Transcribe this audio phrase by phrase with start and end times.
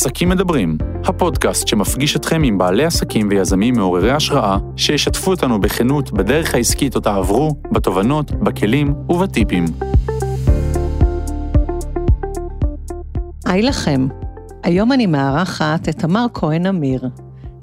[0.00, 6.54] עסקים מדברים, הפודקאסט שמפגיש אתכם עם בעלי עסקים ויזמים מעוררי השראה, שישתפו אותנו בכנות בדרך
[6.54, 9.64] העסקית אותה עברו, בתובנות, בכלים ובטיפים.
[13.46, 14.06] היי לכם,
[14.62, 17.08] היום אני מארחת את תמר כהן אמיר,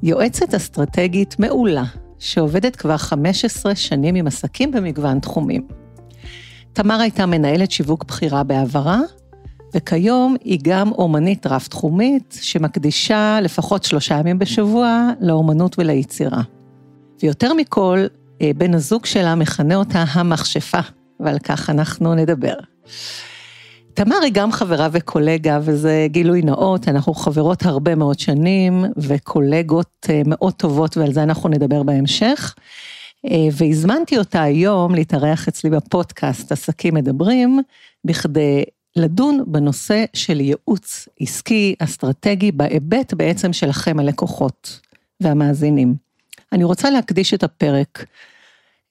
[0.04, 1.84] יועצת אסטרטגית מעולה,
[2.20, 5.68] שעובדת כבר 15 שנים עם עסקים במגוון תחומים.
[6.74, 9.00] תמר הייתה מנהלת שיווק בכירה בעברה,
[9.76, 16.42] וכיום היא גם אומנית רב-תחומית, שמקדישה לפחות שלושה ימים בשבוע לאומנות וליצירה.
[17.24, 18.06] ויותר מכל,
[18.42, 20.80] אה, בן הזוג שלה מכנה אותה המכשפה,
[21.20, 22.54] ועל כך אנחנו נדבר.
[23.94, 30.22] תמר היא גם חברה וקולגה, וזה גילוי נאות, אנחנו חברות הרבה מאוד שנים, וקולגות אה,
[30.26, 32.56] מאוד טובות, ועל זה אנחנו נדבר בהמשך.
[33.26, 37.60] אה, והזמנתי אותה היום להתארח אצלי בפודקאסט עסקים מדברים,
[38.06, 38.64] בכדי
[39.00, 44.80] לדון בנושא של ייעוץ עסקי, אסטרטגי, בהיבט בעצם שלכם הלקוחות
[45.22, 45.96] והמאזינים.
[46.52, 48.06] אני רוצה להקדיש את הפרק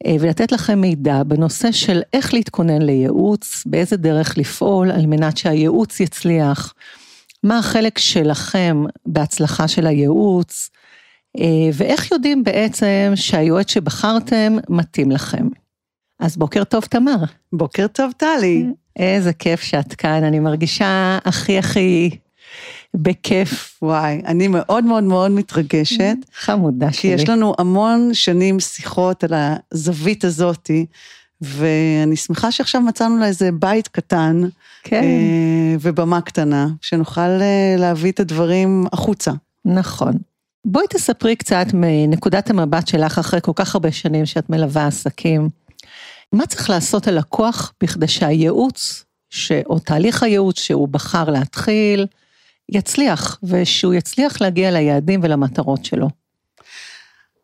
[0.06, 6.00] אה, ולתת לכם מידע בנושא של איך להתכונן לייעוץ, באיזה דרך לפעול על מנת שהייעוץ
[6.00, 6.74] יצליח,
[7.42, 10.70] מה החלק שלכם בהצלחה של הייעוץ,
[11.38, 15.48] אה, ואיך יודעים בעצם שהיועץ שבחרתם מתאים לכם.
[16.20, 17.16] אז בוקר טוב, תמר.
[17.52, 18.66] בוקר טוב, טלי.
[18.96, 22.10] איזה כיף שאת כאן, אני מרגישה הכי הכי
[22.94, 23.78] בכיף.
[23.82, 26.16] וואי, אני מאוד מאוד מאוד מתרגשת.
[26.34, 27.00] חמודה שלי.
[27.00, 29.32] כי יש לנו המון שנים שיחות על
[29.72, 30.86] הזווית הזאתי,
[31.40, 34.42] ואני שמחה שעכשיו מצאנו לה איזה בית קטן,
[34.82, 35.02] כן.
[35.02, 39.32] אה, ובמה קטנה, שנוכל אה, להביא את הדברים החוצה.
[39.64, 40.12] נכון.
[40.64, 45.48] בואי תספרי קצת מנקודת המבט שלך אחרי כל כך הרבה שנים שאת מלווה עסקים.
[46.32, 49.52] מה צריך לעשות הלקוח בכדי שהייעוץ, ש...
[49.66, 52.06] או תהליך הייעוץ שהוא בחר להתחיל,
[52.68, 56.08] יצליח, ושהוא יצליח להגיע ליעדים ולמטרות שלו.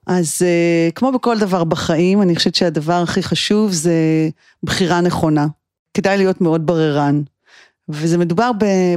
[0.07, 4.29] אז אה, כמו בכל דבר בחיים, אני חושבת שהדבר הכי חשוב זה
[4.63, 5.47] בחירה נכונה.
[5.95, 7.23] כדאי להיות מאוד בררן.
[7.89, 8.51] וזה מדובר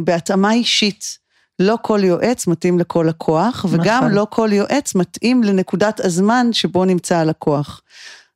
[0.03, 1.25] בהתאמה אישית.
[1.59, 4.11] לא כל יועץ מתאים לכל לקוח, וגם נכון.
[4.11, 7.81] לא כל יועץ מתאים לנקודת הזמן שבו נמצא הלקוח.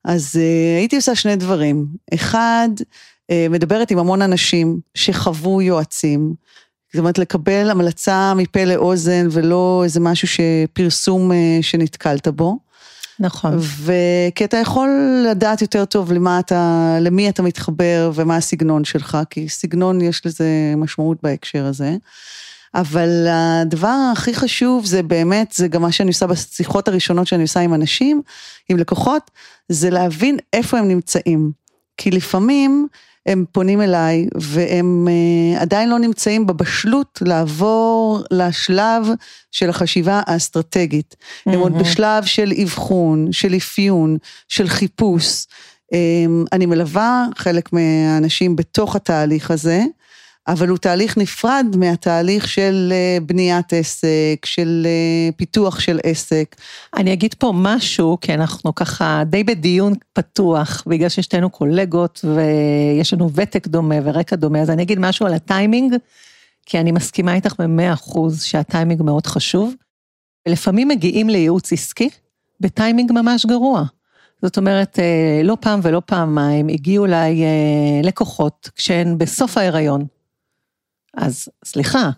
[0.06, 1.86] אז uh, הייתי עושה שני דברים.
[2.14, 6.34] אחד, uh, מדברת עם המון אנשים שחוו יועצים.
[6.94, 12.58] זאת אומרת, לקבל המלצה מפה לאוזן ולא איזה משהו שפרסום uh, שנתקלת בו.
[13.20, 13.58] נכון.
[13.58, 14.90] וכי אתה יכול
[15.32, 20.74] לדעת יותר טוב למה אתה, למי אתה מתחבר ומה הסגנון שלך, כי סגנון יש לזה
[20.78, 21.96] משמעות בהקשר הזה.
[22.76, 27.60] אבל הדבר הכי חשוב זה באמת, זה גם מה שאני עושה בשיחות הראשונות שאני עושה
[27.60, 28.22] עם אנשים,
[28.70, 29.32] עם לקוחות,
[29.70, 31.52] זה להבין איפה הם נמצאים.
[31.98, 32.88] כי לפעמים
[33.26, 39.08] הם פונים אליי והם uh, עדיין לא נמצאים בבשלות לעבור לשלב
[39.52, 41.16] של החשיבה האסטרטגית.
[41.20, 41.52] Mm-hmm.
[41.52, 45.46] הם עוד בשלב של אבחון, של אפיון, של חיפוש.
[45.94, 49.84] Um, אני מלווה חלק מהאנשים בתוך התהליך הזה.
[50.50, 56.56] אבל הוא תהליך נפרד מהתהליך של אה, בניית עסק, של אה, פיתוח של עסק.
[56.96, 63.30] אני אגיד פה משהו, כי אנחנו ככה די בדיון פתוח, בגלל ששתינו קולגות ויש לנו
[63.34, 65.96] ותק דומה ורקע דומה, אז אני אגיד משהו על הטיימינג,
[66.66, 69.74] כי אני מסכימה איתך במאה אחוז שהטיימינג מאוד חשוב.
[70.48, 72.10] לפעמים מגיעים לייעוץ עסקי
[72.60, 73.84] בטיימינג ממש גרוע.
[74.42, 77.42] זאת אומרת, אה, לא פעם ולא פעמיים הגיעו אליי
[78.04, 80.19] לקוחות כשהן בסוף ההיריון.
[81.18, 82.10] אז סליחה,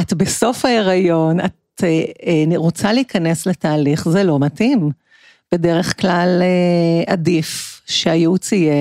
[0.00, 4.90] את בסוף ההיריון, את אה, אה, רוצה להיכנס לתהליך, זה לא מתאים.
[5.52, 8.74] בדרך כלל אה, עדיף שהייעוץ יהיה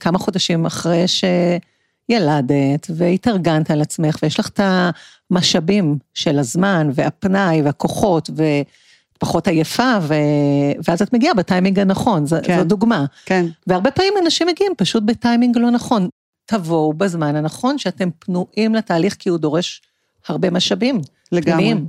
[0.00, 4.60] כמה חודשים אחרי שילדת והתארגנת על עצמך ויש לך את
[5.30, 8.30] המשאבים של הזמן והפנאי והכוחות
[9.16, 10.14] ופחות עייפה, ו...
[10.88, 13.04] ואז את מגיעה בטיימינג הנכון, זו, כן, זו דוגמה.
[13.26, 13.46] כן.
[13.66, 16.08] והרבה פעמים אנשים מגיעים פשוט בטיימינג לא נכון.
[16.46, 19.82] תבואו בזמן הנכון, שאתם פנויים לתהליך, כי הוא דורש
[20.28, 21.00] הרבה משאבים.
[21.32, 21.52] לגמרי.
[21.52, 21.86] פנימיים.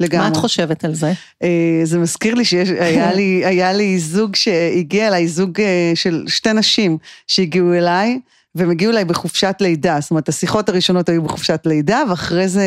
[0.00, 0.26] לגמרי.
[0.26, 1.12] מה את חושבת על זה?
[1.42, 6.52] אה, זה מזכיר לי שהיה לי, היה לי זוג שהגיע אליי, זוג אה, של שתי
[6.52, 8.20] נשים שהגיעו אליי,
[8.54, 12.64] והם הגיעו אליי בחופשת לידה, זאת אומרת, השיחות הראשונות היו בחופשת לידה, ואחרי זה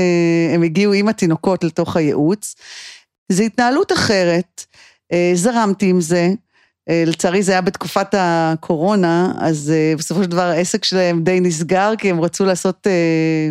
[0.55, 2.55] הם הגיעו עם התינוקות לתוך הייעוץ.
[3.31, 4.65] זו התנהלות אחרת,
[5.11, 6.29] אה, זרמתי עם זה.
[6.89, 11.93] אה, לצערי זה היה בתקופת הקורונה, אז אה, בסופו של דבר העסק שלהם די נסגר,
[11.97, 13.49] כי הם רצו לעשות אה,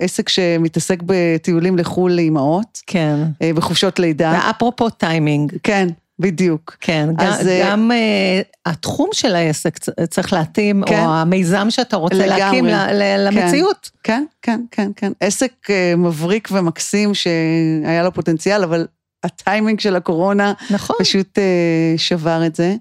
[0.00, 2.80] עסק שמתעסק בטיולים לחו"ל לאימהות.
[2.86, 3.16] כן.
[3.54, 4.40] בחופשות לידה.
[4.46, 5.52] ואפרופו טיימינג.
[5.62, 5.88] כן.
[6.20, 6.76] בדיוק.
[6.80, 9.78] כן, אז, גם, גם uh, התחום של העסק
[10.10, 11.04] צריך להתאים, כן.
[11.04, 12.38] או המיזם שאתה רוצה לגמרי.
[12.38, 13.20] להקים ל- ל- כן.
[13.20, 13.90] למציאות.
[14.02, 15.12] כן, כן, כן, כן.
[15.20, 18.86] עסק אה, מבריק ומקסים שהיה לו פוטנציאל, אבל
[19.24, 20.96] הטיימינג של הקורונה נכון.
[21.00, 22.74] פשוט אה, שבר את זה.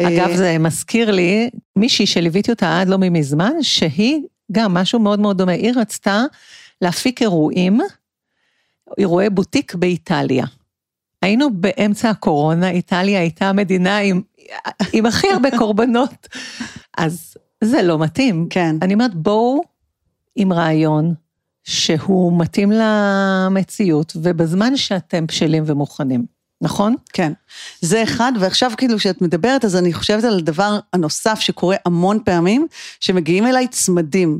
[0.00, 4.20] אגב, אה, זה מזכיר לי מישהי שליוויתי אותה עד לא מזמן, שהיא
[4.52, 6.22] גם משהו מאוד מאוד דומה, היא רצתה
[6.82, 7.80] להפיק אירועים,
[8.98, 10.46] אירועי בוטיק באיטליה.
[11.22, 14.20] היינו באמצע הקורונה, איטליה הייתה המדינה עם,
[14.92, 16.28] עם הכי הרבה קורבנות,
[16.98, 18.46] אז זה לא מתאים.
[18.50, 19.60] כן, אני אומרת, בואו
[20.36, 21.14] עם רעיון
[21.64, 26.24] שהוא מתאים למציאות, ובזמן שאתם בשלים ומוכנים,
[26.60, 26.94] נכון?
[27.12, 27.32] כן.
[27.80, 32.66] זה אחד, ועכשיו כאילו כשאת מדברת, אז אני חושבת על הדבר הנוסף שקורה המון פעמים,
[33.00, 34.38] שמגיעים אליי צמדים.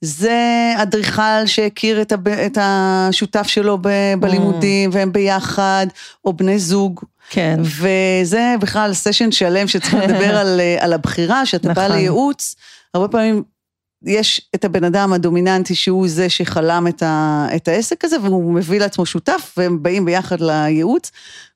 [0.00, 2.28] זה אדריכל שהכיר את, הב...
[2.28, 3.88] את השותף שלו ב...
[4.20, 5.86] בלימודים, והם ביחד,
[6.24, 7.00] או בני זוג.
[7.30, 7.60] כן.
[7.62, 11.96] וזה בכלל סשן שלם שצריכים לדבר על, על הבחירה, שאתה בא נכון.
[11.96, 12.56] לייעוץ,
[12.94, 13.42] הרבה פעמים
[14.06, 18.80] יש את הבן אדם הדומיננטי שהוא זה שחלם את, ה, את העסק הזה, והוא מביא
[18.80, 21.10] לעצמו שותף, והם באים ביחד לייעוץ,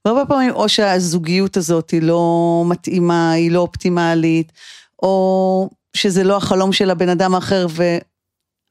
[0.05, 4.53] והרבה פעמים או שהזוגיות הזאת היא לא מתאימה, היא לא אופטימלית,
[5.03, 7.99] או שזה לא החלום של הבן אדם האחר, ו...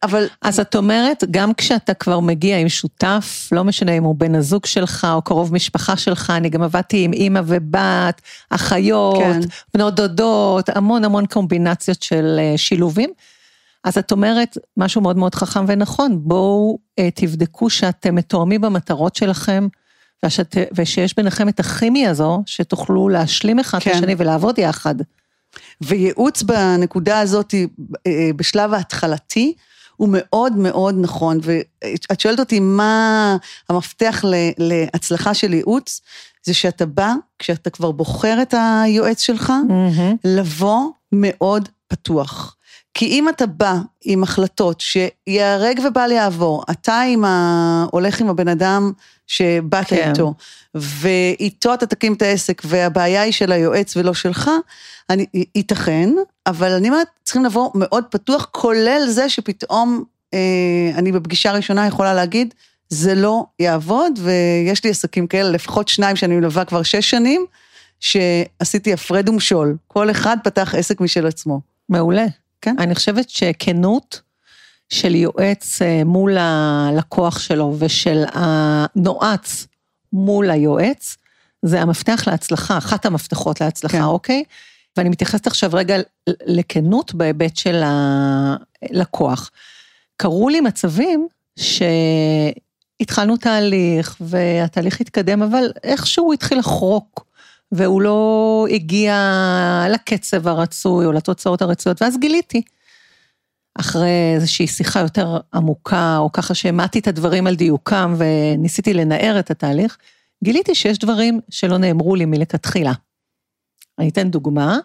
[0.04, 4.36] אבל אז את אומרת, גם כשאתה כבר מגיע עם שותף, לא משנה אם הוא בן
[4.36, 9.40] הזוג שלך או קרוב משפחה שלך, אני גם עבדתי עם אימא ובת, אחיות, כן.
[9.74, 13.10] בנות דודות, המון המון קומבינציות של אה, שילובים.
[13.84, 19.68] אז את אומרת משהו מאוד מאוד חכם ונכון, בואו אה, תבדקו שאתם מתואמים במטרות שלכם,
[20.26, 23.92] ושאת, ושיש ביניכם את הכימיה הזו, שתוכלו להשלים אחד כן.
[23.92, 24.96] השני ולעבוד יחד.
[25.82, 27.54] וייעוץ בנקודה הזאת,
[28.08, 29.54] אה, בשלב ההתחלתי,
[29.96, 31.40] הוא מאוד מאוד נכון.
[31.44, 33.38] ואת שואלת אותי מה
[33.70, 34.24] המפתח
[34.58, 36.02] להצלחה של ייעוץ,
[36.44, 40.16] זה שאתה בא, כשאתה כבר בוחר את היועץ שלך, מהמם.
[40.24, 42.57] לבוא מאוד פתוח.
[42.98, 47.86] כי אם אתה בא עם החלטות שיהרג ובל יעבור, אתה עם ה...
[47.92, 48.92] הולך עם הבן אדם
[49.28, 49.88] שבאת.
[49.88, 50.10] כן.
[50.10, 50.34] איתו,
[50.76, 54.52] ואיתו אתה תקים את העסק, והבעיה היא של היועץ ולא שלך,
[55.10, 56.10] אני, ייתכן,
[56.48, 60.04] אבל אני אומרת, צריכים לבוא מאוד פתוח, כולל זה שפתאום
[60.34, 62.54] אה, אני בפגישה ראשונה יכולה להגיד,
[62.90, 67.46] זה לא יעבוד, ויש לי עסקים כאלה, לפחות שניים שאני מלווה כבר שש שנים,
[68.00, 71.62] שעשיתי הפרד ומשול, כל אחד פתח עסק משל עצמו.
[71.90, 72.26] מעולה.
[72.62, 72.76] כן.
[72.80, 74.22] אני חושבת שכנות
[74.90, 79.68] של יועץ אה, מול הלקוח שלו ושל הנועץ
[80.14, 81.18] מול היועץ,
[81.62, 84.04] זה המפתח להצלחה, אחת המפתחות להצלחה, כן.
[84.04, 84.44] אוקיי?
[84.98, 85.96] ואני מתייחסת עכשיו רגע
[86.46, 89.52] לכנות בהיבט של הלקוח.
[90.18, 91.28] קרו לי מצבים
[93.00, 97.27] שהתחלנו תהליך והתהליך התקדם, אבל איכשהו התחיל לחרוק.
[97.72, 99.16] והוא לא הגיע
[99.90, 102.62] לקצב הרצוי או לתוצאות הרצויות, ואז גיליתי.
[103.80, 109.52] אחרי איזושהי שיחה יותר עמוקה, או ככה שהעמדתי את הדברים על דיוקם וניסיתי לנער את
[109.52, 109.98] התהליך,
[110.44, 112.94] גיליתי שיש דברים שלא נאמרו לי מלכתחילה.
[114.00, 114.78] אני אתן דוגמה,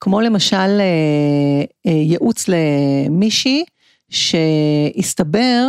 [0.00, 3.64] כמו למשל אה, אה, ייעוץ למישהי
[4.10, 5.68] שהסתבר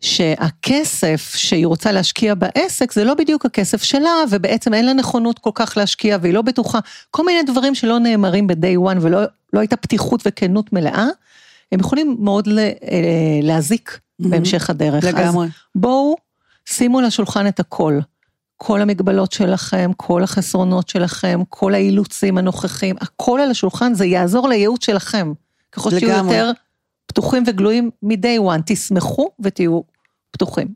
[0.00, 5.50] שהכסף שהיא רוצה להשקיע בעסק זה לא בדיוק הכסף שלה, ובעצם אין לה נכונות כל
[5.54, 6.78] כך להשקיע והיא לא בטוחה,
[7.10, 9.20] כל מיני דברים שלא נאמרים ב-day one ולא
[9.52, 11.06] לא הייתה פתיחות וכנות מלאה,
[11.72, 15.04] הם יכולים מאוד ל- אה, להזיק בהמשך הדרך.
[15.04, 15.48] אז לגמרי.
[15.74, 16.16] בואו,
[16.66, 17.98] שימו לשולחן את הכל.
[18.56, 24.84] כל המגבלות שלכם, כל החסרונות שלכם, כל האילוצים הנוכחים, הכל על השולחן, זה יעזור לייעוץ
[24.84, 25.32] שלכם.
[25.72, 26.36] ככל שתהיו לגמרי.
[26.36, 26.52] יותר
[27.06, 29.80] פתוחים וגלויים מ-day one, תשמחו ותהיו
[30.38, 30.68] פתוחים.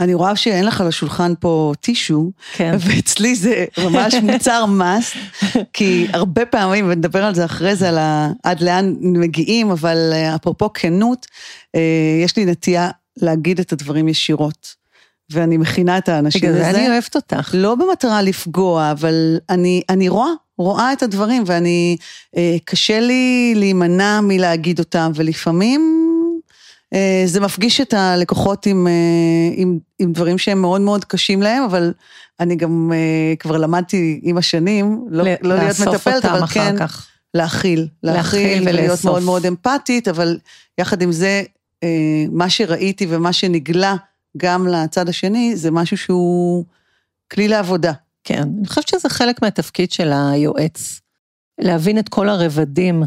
[0.00, 2.76] אני רואה שאין לך על השולחן פה טישו, כן.
[2.80, 5.12] ואצלי זה ממש מוצר מס,
[5.72, 8.30] כי הרבה פעמים, ונדבר על זה אחרי זה, על ה...
[8.42, 11.26] עד לאן מגיעים, אבל אה, אפרופו כנות,
[11.74, 11.80] אה,
[12.24, 14.74] יש לי נטייה להגיד את הדברים ישירות,
[15.30, 16.62] ואני מכינה את האנשים בגלל לזה.
[16.62, 17.50] זה אני אוהבת אותך.
[17.54, 21.96] לא במטרה לפגוע, אבל אני, אני רואה, רואה את הדברים, ואני,
[22.36, 26.04] אה, קשה לי להימנע מלהגיד אותם, ולפעמים
[27.26, 28.92] זה מפגיש את הלקוחות עם, אה,
[29.56, 31.92] עם, עם דברים שהם מאוד מאוד קשים להם, אבל
[32.40, 37.06] אני גם אה, כבר למדתי עם השנים, לא, ל- לא להיות מטפלת, אבל כן כך.
[37.34, 39.04] להכיל, להכיל להכיל ולהיות ולאסוף.
[39.04, 40.38] מאוד מאוד אמפתית, אבל
[40.78, 41.42] יחד עם זה,
[41.82, 43.96] אה, מה שראיתי ומה שנגלה
[44.36, 46.64] גם לצד השני, זה משהו שהוא
[47.32, 47.92] כלי לעבודה.
[48.24, 51.00] כן, אני חושבת שזה חלק מהתפקיד של היועץ.
[51.58, 53.02] להבין את כל הרבדים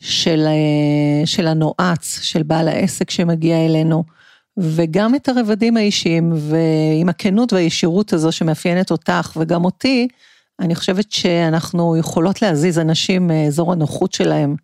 [0.00, 4.04] של, אה, של הנועץ, של בעל העסק שמגיע אלינו,
[4.56, 10.08] וגם את הרבדים האישיים, ועם הכנות והישירות הזו שמאפיינת אותך וגם אותי,
[10.60, 14.56] אני חושבת שאנחנו יכולות להזיז אנשים מאזור הנוחות שלהם.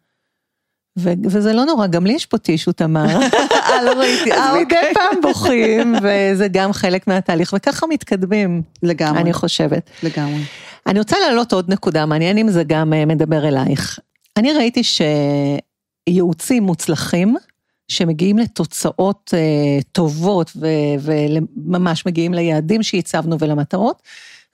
[0.98, 3.20] ו- וזה לא נורא, גם לי יש פה טישו, תמר.
[3.68, 4.32] אה, לא ראיתי.
[4.32, 4.94] אה, מדי אוקיי.
[4.94, 9.90] פעם בוכים, וזה גם חלק מהתהליך, וככה מתקדמים, לגמרי, אני חושבת.
[10.02, 10.40] לגמרי.
[10.86, 13.98] אני רוצה להעלות עוד נקודה, מעניין אם זה גם אה, מדבר אלייך.
[14.36, 14.82] אני ראיתי
[16.08, 17.36] שייעוצים מוצלחים,
[17.88, 20.66] שמגיעים לתוצאות אה, טובות ו-
[21.00, 24.02] וממש מגיעים ליעדים שהצבנו ולמטרות,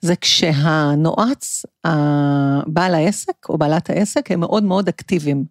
[0.01, 1.65] זה כשהנועץ,
[2.67, 5.45] בעל העסק או בעלת העסק, הם מאוד מאוד אקטיביים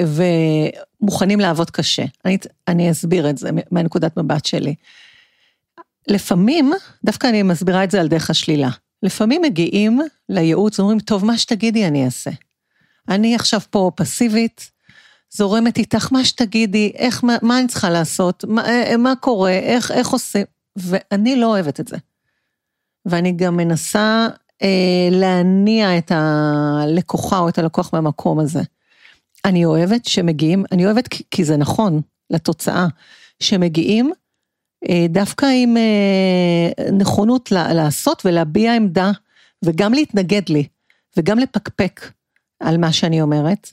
[0.00, 2.04] ומוכנים לעבוד קשה.
[2.24, 2.38] אני,
[2.68, 4.74] אני אסביר את זה מהנקודת מבט שלי.
[6.08, 6.72] לפעמים,
[7.04, 8.68] דווקא אני מסבירה את זה על דרך השלילה.
[9.02, 12.30] לפעמים מגיעים לייעוץ ואומרים, טוב, מה שתגידי אני אעשה.
[13.08, 14.70] אני עכשיו פה פסיבית,
[15.30, 19.90] זורמת איתך מה שתגידי, איך, מה, מה אני צריכה לעשות, מה, אה, מה קורה, איך,
[19.90, 20.44] איך עושים,
[20.76, 21.96] ואני לא אוהבת את זה.
[23.06, 24.28] ואני גם מנסה
[24.62, 28.62] אה, להניע את הלקוחה או את הלקוח מהמקום הזה.
[29.44, 32.86] אני אוהבת שמגיעים, אני אוהבת כי, כי זה נכון לתוצאה,
[33.40, 34.12] שמגיעים
[34.88, 39.10] אה, דווקא עם אה, נכונות לעשות ולהביע עמדה,
[39.64, 40.66] וגם להתנגד לי,
[41.16, 42.00] וגם לפקפק
[42.60, 43.72] על מה שאני אומרת,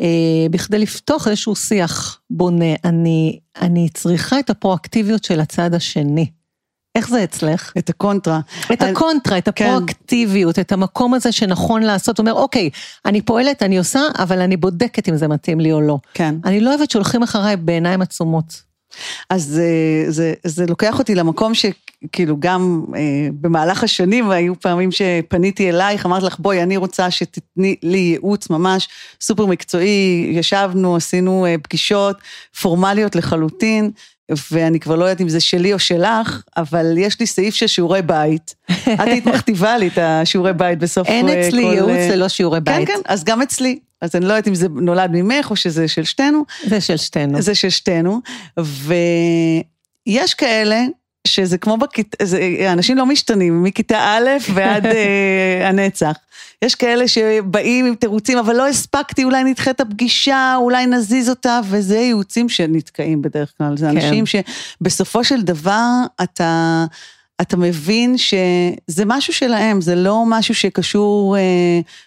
[0.00, 2.74] אה, בכדי לפתוח איזשהו שיח בונה.
[2.84, 6.30] אני, אני צריכה את הפרואקטיביות של הצד השני.
[6.94, 7.72] איך זה אצלך?
[7.78, 8.40] את הקונטרה.
[8.72, 9.64] את הקונטרה, את כן.
[9.66, 12.70] הפרואקטיביות, את המקום הזה שנכון לעשות, אומר, אוקיי,
[13.04, 15.98] אני פועלת, אני עושה, אבל אני בודקת אם זה מתאים לי או לא.
[16.14, 16.34] כן.
[16.44, 18.62] אני לא אוהבת שהולכים אחריי בעיניים עצומות.
[19.30, 21.54] אז זה, זה, זה לוקח אותי למקום
[22.04, 27.76] שכאילו גם אה, במהלך השנים היו פעמים שפניתי אלייך, אמרתי לך בואי אני רוצה שתתני
[27.82, 28.88] לי ייעוץ ממש
[29.20, 32.16] סופר מקצועי, ישבנו, עשינו אה, פגישות
[32.60, 33.90] פורמליות לחלוטין.
[34.52, 38.02] ואני כבר לא יודעת אם זה שלי או שלך, אבל יש לי סעיף של שיעורי
[38.02, 38.54] בית.
[38.70, 42.28] את היית מכתיבה לי את השיעורי בית בסוף אין אה, אצלי כל, ייעוץ אה, ללא
[42.28, 42.88] שיעורי כן, בית.
[42.88, 43.78] כן, אז גם אצלי.
[44.02, 46.44] אז אני לא יודעת אם זה נולד ממך או שזה של שתינו.
[46.66, 47.42] זה של שתינו.
[47.42, 48.20] זה של שתינו,
[48.56, 50.84] ויש כאלה
[51.26, 52.24] שזה כמו בכיתה,
[52.72, 56.16] אנשים לא משתנים, מכיתה א' ועד אה, הנצח.
[56.62, 61.60] יש כאלה שבאים עם תירוצים, אבל לא הספקתי, אולי נדחה את הפגישה, אולי נזיז אותה,
[61.70, 63.76] וזה ייעוצים שנתקעים בדרך כלל.
[63.76, 63.96] זה כן.
[63.96, 65.86] אנשים שבסופו של דבר
[66.22, 66.84] אתה...
[67.40, 71.42] אתה מבין שזה משהו שלהם, זה לא משהו שקשור אה,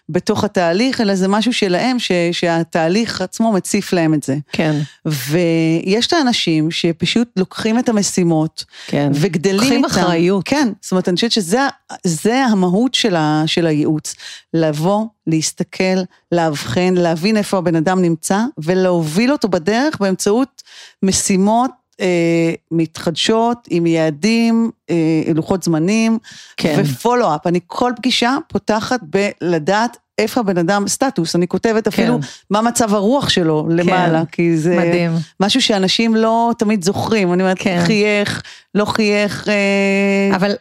[0.10, 4.38] בתוך התהליך, אלא זה משהו שלהם, ש, שהתהליך עצמו מציף להם את זה.
[4.52, 9.12] כן, ויש את האנשים שפשוט לוקחים את המשימות, כן.
[9.14, 10.00] וגדלים לוקחים איתם.
[10.00, 10.44] אחריות.
[10.48, 11.60] כן, זאת אומרת, אני חושבת שזה
[12.04, 14.16] זה המהות של, ה, של הייעוץ.
[14.54, 20.64] לבוא, להסתכל, לאבחן, להבין איפה הבן אדם נמצא, ולהוביל אותו בדרך באמצעות
[21.04, 21.72] משימות
[22.04, 24.96] אה, מתחדשות, עם יעדים, אה,
[25.36, 26.18] לוחות זמנים,
[26.58, 26.82] כן.
[26.84, 27.48] ופולו-אפ.
[27.48, 32.28] אני כל פגישה פותחת בלדעת איפה הבן אדם, סטטוס, אני כותבת אפילו כן.
[32.50, 35.12] מה מצב הרוח שלו למעלה, כי זה מדהים.
[35.40, 37.34] משהו שאנשים לא תמיד זוכרים.
[37.34, 37.82] אני אומרת, כן.
[37.86, 38.42] חייך,
[38.76, 40.52] לא חייך, אה, אבל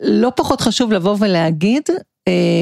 [0.00, 1.82] לא פחות חשוב לבוא ולהגיד,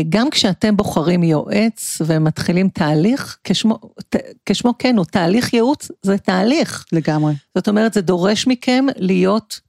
[0.09, 6.85] גם כשאתם בוחרים יועץ ומתחילים תהליך, כשמו, ת- כשמו כן הוא, תהליך ייעוץ זה תהליך.
[6.93, 7.35] לגמרי.
[7.55, 9.61] זאת אומרת, זה דורש מכם להיות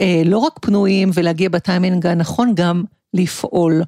[0.00, 3.82] אה, לא רק פנויים ולהגיע בטיימינג הנכון, גם לפעול,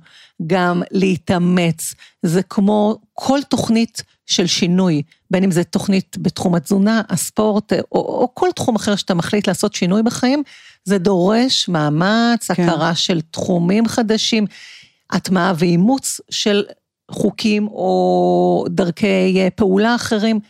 [0.47, 1.95] גם להתאמץ.
[2.23, 8.29] זה כמו כל תוכנית של שינוי, בין אם זה תוכנית בתחום התזונה, הספורט, או, או
[8.35, 10.43] כל תחום אחר שאתה מחליט לעשות שינוי בחיים,
[10.85, 12.63] זה דורש מאמץ, כן.
[12.69, 14.47] הכרה של תחומים חדשים,
[15.11, 16.65] הטמעה ואימוץ של
[17.11, 20.41] חוקים או דרכי אה, פעולה אחרים,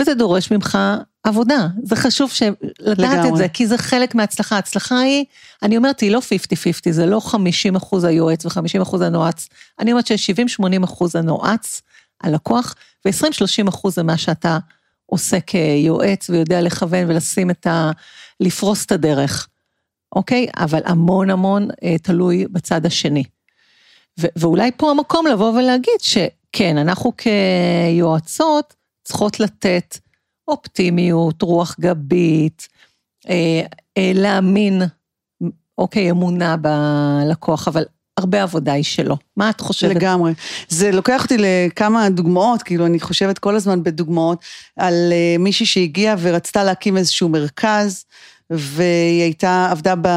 [0.00, 0.78] וזה דורש ממך
[1.24, 1.68] עבודה.
[1.82, 2.42] זה חשוב ש...
[2.80, 3.28] לדעת לגמרי.
[3.28, 4.56] את זה, כי זה חלק מההצלחה.
[4.56, 5.24] ההצלחה היא,
[5.62, 6.18] אני אומרת, היא לא
[6.88, 9.48] 50-50, זה לא 50 אחוז היועץ ו-50 אחוז הנועץ.
[9.78, 11.82] אני אומרת ש-70-80 אחוז הנועץ,
[12.22, 12.74] הלקוח,
[13.06, 14.58] ו-20-30 אחוז זה מה שאתה
[15.06, 17.90] עושה כיועץ ויודע לכוון ולשים את ה...
[18.40, 19.48] לפרוס את הדרך,
[20.14, 20.46] אוקיי?
[20.56, 23.24] אבל המון המון אה, תלוי בצד השני.
[24.18, 29.98] ואולי פה המקום לבוא ולהגיד שכן, אנחנו כיועצות צריכות לתת
[30.48, 32.68] אופטימיות, רוח גבית,
[33.28, 33.62] אה,
[33.98, 34.82] אה, להאמין,
[35.78, 37.84] אוקיי, אמונה בלקוח, אבל
[38.16, 39.16] הרבה עבודה היא שלו.
[39.36, 39.96] מה את חושבת?
[39.96, 40.32] לגמרי.
[40.68, 44.44] זה לוקח אותי לכמה דוגמאות, כאילו אני חושבת כל הזמן בדוגמאות,
[44.76, 48.04] על אה, מישהי שהגיעה ורצתה להקים איזשהו מרכז,
[48.50, 50.08] והיא הייתה, עבדה ב...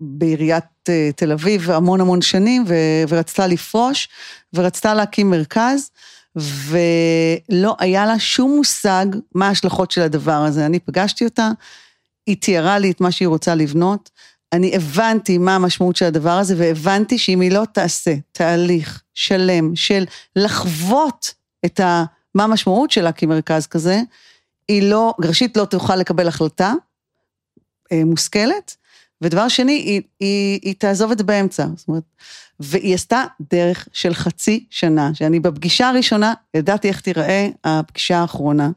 [0.00, 2.74] בעיריית אה, תל אביב המון המון שנים, ו...
[3.08, 4.08] ורצתה לפרוש,
[4.54, 5.90] ורצתה להקים מרכז,
[6.36, 10.66] ולא היה לה שום מושג מה ההשלכות של הדבר הזה.
[10.66, 11.50] אני פגשתי אותה,
[12.26, 14.10] היא תיארה לי את מה שהיא רוצה לבנות,
[14.52, 20.04] אני הבנתי מה המשמעות של הדבר הזה, והבנתי שאם היא לא תעשה תהליך שלם של
[20.36, 22.04] לחוות את ה...
[22.34, 24.00] מה המשמעות שלה כמרכז כזה,
[24.72, 26.72] היא לא, ראשית לא תוכל לקבל החלטה
[27.92, 28.76] אה, מושכלת,
[29.22, 31.66] ודבר שני, היא, היא, היא תעזוב את זה באמצע.
[31.76, 32.02] זאת אומרת,
[32.60, 38.70] והיא עשתה דרך של חצי שנה, שאני בפגישה הראשונה ידעתי איך תיראה הפגישה האחרונה.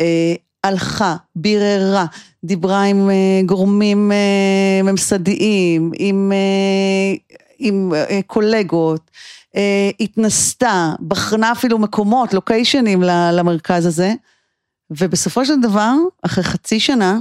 [0.00, 2.06] אה, הלכה, ביררה,
[2.44, 7.16] דיברה עם אה, גורמים אה, ממסדיים, עם, אה,
[7.58, 9.10] עם אה, קולגות,
[9.56, 13.02] אה, התנסתה, בחנה אפילו מקומות, לוקיישנים
[13.32, 14.12] למרכז הזה,
[14.90, 17.18] ובסופו של דבר, אחרי חצי שנה,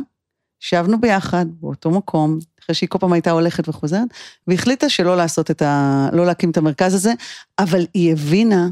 [0.64, 4.08] ישבנו ביחד באותו מקום, אחרי שהיא כל פעם הייתה הולכת וחוזרת,
[4.48, 6.10] והחליטה שלא לעשות את ה...
[6.14, 7.14] לא להקים את המרכז הזה,
[7.60, 8.68] אבל היא הבינה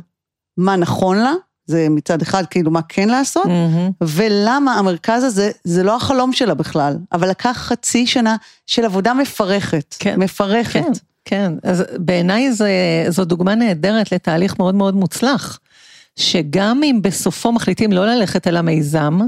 [0.58, 1.34] מה נכון לה,
[1.66, 3.92] זה מצד אחד כאילו מה כן לעשות, מהמם.
[4.04, 8.36] ולמה המרכז הזה, זה לא החלום שלה בכלל, אבל לקח חצי שנה
[8.68, 10.20] של עבודה מפרכת, כן.
[10.20, 10.80] מפרכת.
[10.84, 10.92] כן,
[11.26, 11.54] כן.
[11.70, 12.70] אז בעיניי זה-
[13.10, 15.60] זו דוגמה נהדרת לתהליך מאוד מאוד מוצלח,
[16.22, 19.20] שגם אם בסופו מחליטים לא ללכת אל המיזם,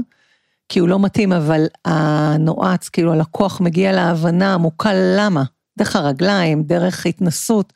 [0.68, 5.42] כי הוא לא מתאים, אבל הנועץ, כאילו הלקוח מגיע להבנה עמוקה למה,
[5.78, 7.72] דרך הרגליים, דרך התנסות,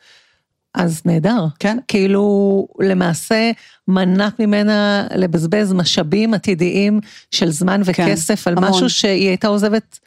[0.74, 1.46] אז נהדר.
[1.58, 1.78] כן.
[1.88, 3.50] כאילו, למעשה
[3.88, 8.70] מנעת ממנה לבזבז משאבים עתידיים של זמן וכסף על המון.
[8.70, 9.98] משהו שהיא הייתה עוזבת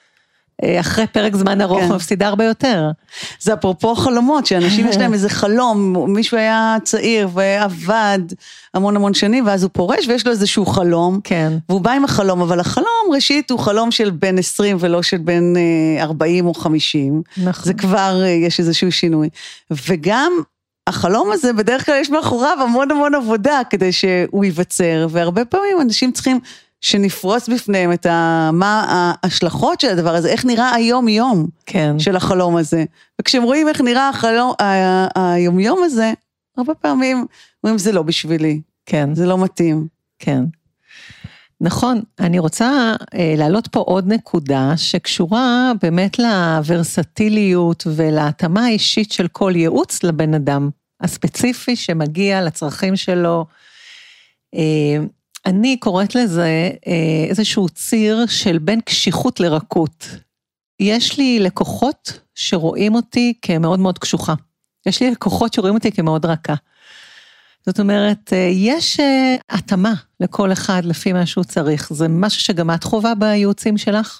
[0.80, 1.91] אחרי פרק זמן ארוך, כן.
[1.91, 2.91] מפסידה הרבה יותר.
[3.39, 8.20] זה אפרופו חלומות, שאנשים יש להם איזה חלום, מישהו היה צעיר ועבד
[8.74, 11.53] המון המון שנים, ואז הוא פורש ויש לו איזשהו חלום, כן.
[11.70, 15.53] והוא בא עם החלום, אבל החלום ראשית הוא חלום של בן 20 ולא של בן
[15.98, 17.65] אה, 40 או 50, נכון.
[17.65, 19.30] זה כבר אה, יש איזשהו שינוי.
[19.88, 20.32] וגם
[20.88, 26.12] החלום הזה, בדרך כלל יש מאחוריו המון המון עבודה כדי שהוא ייווצר, והרבה פעמים אנשים
[26.12, 26.39] צריכים
[26.82, 28.50] שנפרוס בפניהם את ה...
[28.54, 31.48] מה ההשלכות של הדבר הזה, איך נראה היום-יום.
[31.66, 32.00] כן.
[32.00, 32.84] של החלום הזה.
[33.22, 36.14] וכשהם רואים איך נראה החלום, ה- היומיום הזה,
[36.58, 37.26] הרבה פעמים
[37.64, 39.88] אומרים, זה לא בשבילי, כן, זה לא מתאים.
[40.20, 40.44] כן.
[41.62, 49.53] נכון, אני רוצה אה, להעלות פה עוד נקודה שקשורה באמת לוורסטיליות ולהתאמה האישית של כל
[49.55, 50.70] ייעוץ לבן אדם
[51.01, 53.46] הספציפי שמגיע לצרכים שלו.
[54.55, 54.98] אה,
[55.46, 60.08] אני קוראת לזה אה, איזשהו ציר של בין קשיחות לרכות.
[60.80, 64.34] יש לי לקוחות שרואים אותי כמאוד מאוד קשוחה.
[64.86, 66.54] יש לי לקוחות שרואים אותי כמאוד רכה.
[67.66, 71.94] זאת אומרת, אה, יש אה, התאמה לכל אחד לפי מה שהוא צריך.
[71.94, 74.20] זה משהו שגם את חווה בייעוצים שלך?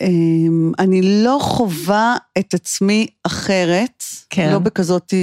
[0.00, 4.52] אמ, אני לא חווה את עצמי אחרת, כן.
[4.52, 5.14] לא בכזאת,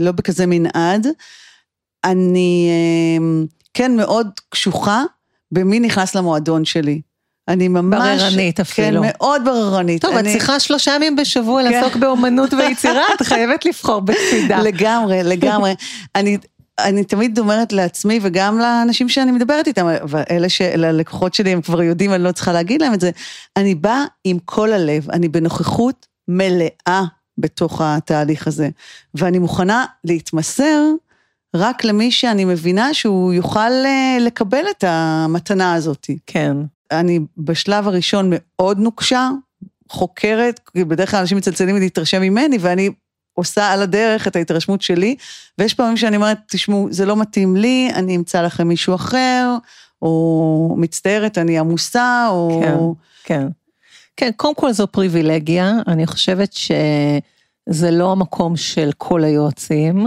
[0.00, 1.06] לא בכזה מנעד.
[2.04, 2.70] אני
[3.18, 5.02] אמ, כן מאוד קשוחה
[5.52, 7.00] במי נכנס למועדון שלי.
[7.48, 8.20] אני ממש...
[8.20, 9.02] בררנית אפילו.
[9.02, 10.02] כן, מאוד בררנית.
[10.02, 11.70] טוב, את אני- צריכה שלושה ימים בשבוע כן.
[11.72, 14.62] לעסוק באומנות ויצירה, את חייבת לבחור בקפידה.
[14.68, 15.74] לגמרי, לגמרי.
[16.14, 16.38] אני,
[16.78, 22.14] אני תמיד אומרת לעצמי וגם לאנשים שאני מדברת איתם, ואלה שללקוחות שלי הם כבר יודעים,
[22.14, 23.10] אני לא צריכה להגיד להם את זה,
[23.56, 27.02] אני באה עם כל הלב, אני בנוכחות מלאה
[27.38, 28.68] בתוך התהליך הזה,
[29.14, 30.82] ואני מוכנה להתמסר
[31.54, 36.10] רק למי שאני מבינה שהוא יוכל אה, לקבל את המתנה הזאת.
[36.26, 36.56] כן,
[36.90, 39.30] אני בשלב הראשון מאוד נוקשה,
[39.88, 42.90] חוקרת, כי בדרך כלל אנשים מצלצלים להתרשם ממני, ואני
[43.34, 45.16] עושה על הדרך את ההתרשמות שלי,
[45.58, 49.56] ויש פעמים שאני אומרת, תשמעו, זה לא מתאים לי, אני אמצא לכם מישהו אחר,
[50.02, 52.60] או מצטערת, אני עמוסה, או...
[52.62, 52.76] כן.
[53.24, 53.48] כן.
[54.16, 60.06] כן, קודם כל זו פריבילגיה, אני חושבת שזה לא המקום של כל היועצים,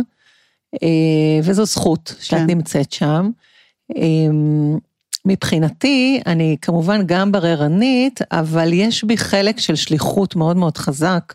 [1.43, 2.47] וזו זכות שאת כן.
[2.47, 3.29] נמצאת שם.
[3.97, 4.01] אה,
[5.25, 11.33] מבחינתי, אני כמובן גם בררנית, אבל יש בי חלק של שליחות מאוד מאוד חזק,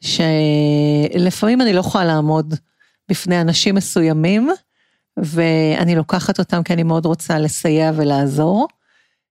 [0.00, 2.54] שלפעמים אני לא יכולה לעמוד
[3.08, 4.50] בפני אנשים מסוימים,
[5.16, 8.68] ואני לוקחת אותם כי אני מאוד רוצה לסייע ולעזור.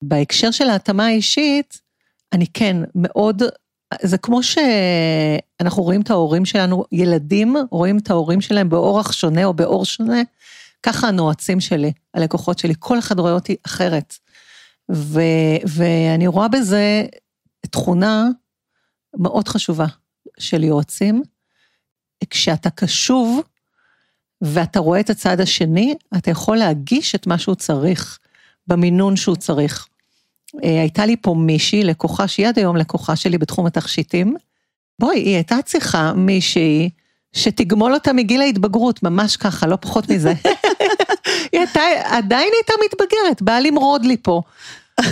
[0.02, 1.82] בהקשר של ההתאמה האישית,
[2.34, 3.44] אני כן מאוד,
[4.01, 9.53] זה כמו שאנחנו רואים את ההורים שלנו, ילדים רואים את ההורים שלהם באורח שונה או
[9.53, 10.21] באור שונה,
[10.84, 14.17] ככה הנועצים שלי, הלקוחות שלי, כל אחד רואה אותי אחרת.
[14.91, 15.21] ו,
[15.67, 17.06] ואני רואה בזה
[17.69, 18.25] תכונה
[19.17, 19.86] מאוד חשובה
[20.39, 21.23] של יועצים,
[22.29, 23.41] כשאתה קשוב
[24.41, 28.19] ואתה רואה את הצד השני, אתה יכול להגיש את מה שהוא צריך,
[28.67, 29.88] במינון שהוא צריך.
[30.63, 34.36] אה, הייתה לי פה מישהי, לקוחה, שהיא עד היום לקוחה שלי בתחום התכשיטים.
[35.00, 36.89] בואי, היא הייתה צריכה מישהי
[37.34, 40.34] שתגמול אותה מגיל ההתבגרות, ממש ככה, לא פחות מזה.
[41.52, 44.42] היא הייתה, עדיין הייתה מתבגרת, באה למרוד לי פה.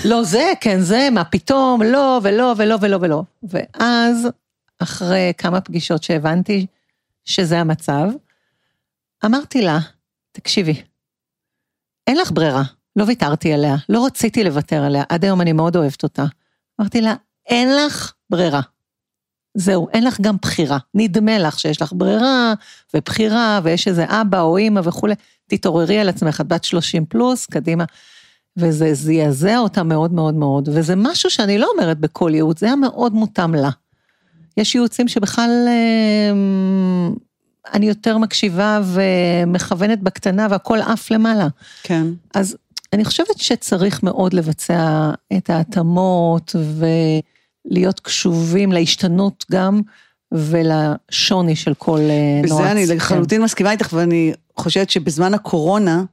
[0.06, 3.24] לא זה, כן זה, מה פתאום, לא, ולא, ולא, ולא, ולא.
[3.44, 4.28] ואז,
[4.80, 6.66] אחרי כמה פגישות שהבנתי
[7.26, 8.10] שזה המצב,
[9.26, 9.80] אמרתי לה,
[10.32, 10.82] תקשיבי,
[12.08, 12.64] אין לך ברירה,
[12.96, 16.26] לא ויתרתי עליה, לא רציתי לוותר עליה, עד היום אני מאוד אוהבת אותה.
[16.82, 18.62] אמרתי לה, אין לך ברירה.
[19.58, 20.78] זהו, אין לך גם בחירה.
[20.94, 22.54] נדמה לך שיש לך ברירה
[22.94, 25.14] ובחירה ויש איזה אבא או אימא וכולי,
[25.48, 27.86] תתעוררי על עצמך, את בת 30 פלוס, קדימה.
[28.58, 32.76] וזה זעזע אותה מאוד מאוד מאוד, וזה משהו שאני לא אומרת בכל ייעוץ, זה היה
[32.76, 33.70] מאוד מותאם לה.
[34.58, 36.32] יש ייעוצים שבכלל אה,
[37.74, 41.48] אני יותר מקשיבה ומכוונת בקטנה והכל עף למעלה.
[41.84, 42.08] כן.
[42.34, 42.58] אז
[42.94, 46.56] אני חושבת שצריך מאוד לבצע את ההתאמות
[47.66, 49.82] ולהיות קשובים להשתנות גם
[50.32, 52.62] ולשוני של כל אה, נועץ.
[52.62, 52.96] בזה אני כן.
[52.96, 56.04] לחלוטין מסכימה איתך, ואני חושבת שבזמן הקורונה,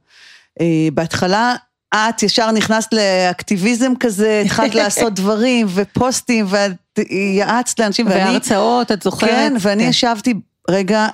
[0.61, 1.55] אה, בהתחלה
[1.95, 6.99] את ישר נכנסת לאקטיביזם כזה, התחלת לעשות דברים ופוסטים, ואת
[7.35, 8.29] יעצת לאנשים, ואני...
[8.29, 9.29] והרצאות, את זוכרת?
[9.29, 9.89] כן, ואני כן.
[9.89, 10.33] ישבתי
[10.69, 11.07] רגע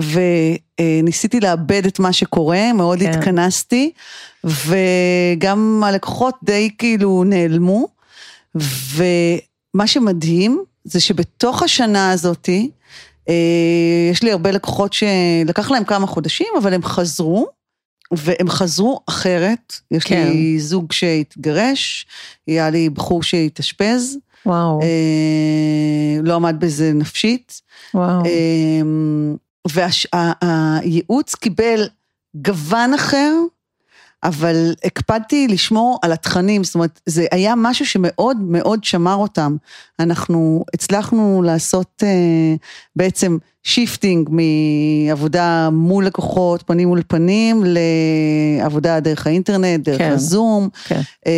[0.00, 3.10] וניסיתי לאבד את מה שקורה, מאוד כן.
[3.10, 3.92] התכנסתי,
[4.44, 7.88] וגם הלקוחות די כאילו נעלמו,
[8.54, 12.70] ומה שמדהים זה שבתוך השנה הזאתי,
[13.28, 13.34] אה,
[14.10, 17.46] יש לי הרבה לקוחות שלקח להם כמה חודשים, אבל הם חזרו,
[18.12, 19.72] והם חזרו אחרת.
[19.90, 20.28] יש כן.
[20.28, 22.06] לי זוג שהתגרש,
[22.46, 27.60] היה לי בחור שהתאשפז, וואו, אה, לא עמד בזה נפשית.
[27.94, 28.22] וואו.
[29.68, 31.88] והייעוץ קיבל
[32.36, 33.32] גוון אחר,
[34.22, 39.56] אבל הקפדתי לשמור על התכנים, זאת אומרת, זה היה משהו שמאוד מאוד שמר אותם.
[39.98, 42.54] אנחנו הצלחנו לעשות אה,
[42.96, 50.12] בעצם shifting מעבודה מול לקוחות, פנים מול פנים, לעבודה דרך האינטרנט, דרך כן.
[50.12, 51.32] הזום, כן, אה,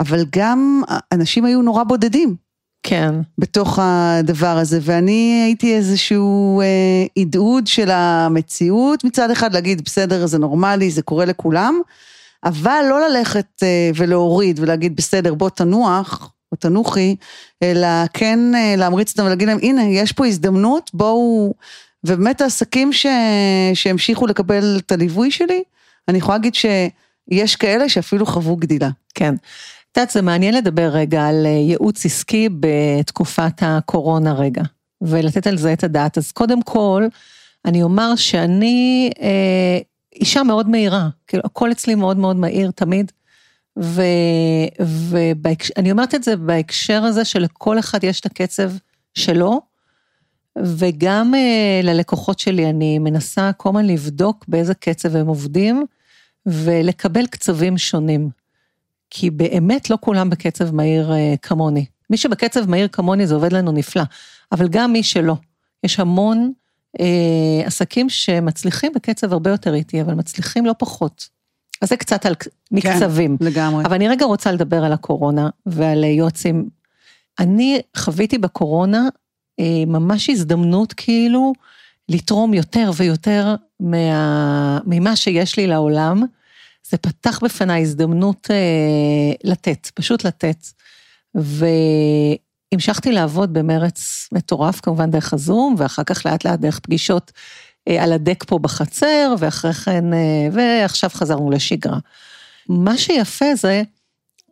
[0.00, 2.49] אבל גם אנשים היו נורא בודדים.
[2.90, 10.38] כן, בתוך הדבר הזה, ואני הייתי איזשהו אה, של המציאות, מצד אחד להגיד, בסדר, זה
[10.38, 11.80] נורמלי, זה קורה לכולם,
[12.44, 17.16] אבל לא ללכת אה, ולהוריד ולהגיד, בסדר, בוא תנוח, או תנוחי,
[17.62, 21.54] אלא כן אה, להמריץ אותם ולהגיד להם, הנה, יש פה הזדמנות, בואו...
[22.04, 23.06] ובאמת העסקים ש...
[23.74, 25.62] שהמשיכו לקבל את הליווי שלי,
[26.08, 28.88] אני יכולה להגיד שיש כאלה שאפילו חוו גדילה.
[29.14, 29.34] כן.
[29.92, 34.62] את יודעת, זה מעניין לדבר רגע על אה, ייעוץ עסקי בתקופת הקורונה רגע,
[35.00, 36.18] ולתת על זה את הדעת.
[36.18, 37.06] אז קודם כל,
[37.64, 39.78] אני אומר שאני אה,
[40.14, 43.12] אישה מאוד מהירה, כאילו הכל אצלי מאוד מאוד מהיר תמיד,
[43.76, 44.70] ואני
[45.90, 48.70] אומרת את זה בהקשר הזה שלכל אחד יש את הקצב
[49.14, 49.60] שלו,
[50.58, 55.86] וגם אה, ללקוחות שלי אני מנסה כל הזמן לבדוק באיזה קצב הם עובדים,
[56.46, 58.39] ולקבל קצבים שונים.
[59.10, 61.86] כי באמת לא כולם בקצב מהיר אה, כמוני.
[62.10, 64.02] מי שבקצב מהיר כמוני זה עובד לנו נפלא,
[64.52, 65.34] אבל גם מי שלא.
[65.84, 66.52] יש המון
[67.00, 71.28] אה, עסקים שמצליחים בקצב הרבה יותר איטי, אבל מצליחים לא פחות.
[71.82, 72.34] אז זה קצת על
[72.70, 73.36] מקצבים.
[73.36, 73.84] כן, לגמרי.
[73.84, 76.68] אבל אני רגע רוצה לדבר על הקורונה ועל אה, יועצים.
[77.38, 79.08] אני חוויתי בקורונה
[79.60, 81.52] אה, ממש הזדמנות כאילו
[82.08, 86.22] לתרום יותר ויותר מה, ממה שיש לי לעולם.
[86.90, 88.56] זה פתח בפניי הזדמנות אה,
[89.44, 90.66] לתת, פשוט לתת.
[91.34, 97.32] והמשכתי לעבוד במרץ מטורף, כמובן דרך הזום, ואחר כך לאט לאט דרך פגישות
[97.88, 101.98] אה, על הדק פה בחצר, ואחרי כן, אה, ועכשיו חזרנו לשגרה.
[102.68, 103.82] מה שיפה זה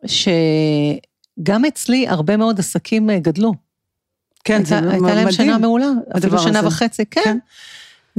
[0.06, 3.54] שגם אצלי הרבה מאוד עסקים אה, גדלו.
[4.44, 5.04] כן, זה הייתה, מדהים.
[5.04, 5.86] הייתה להם שנה מעולה,
[6.18, 6.68] אפילו שנה הזה.
[6.68, 7.20] וחצי, כן.
[7.24, 7.38] כן.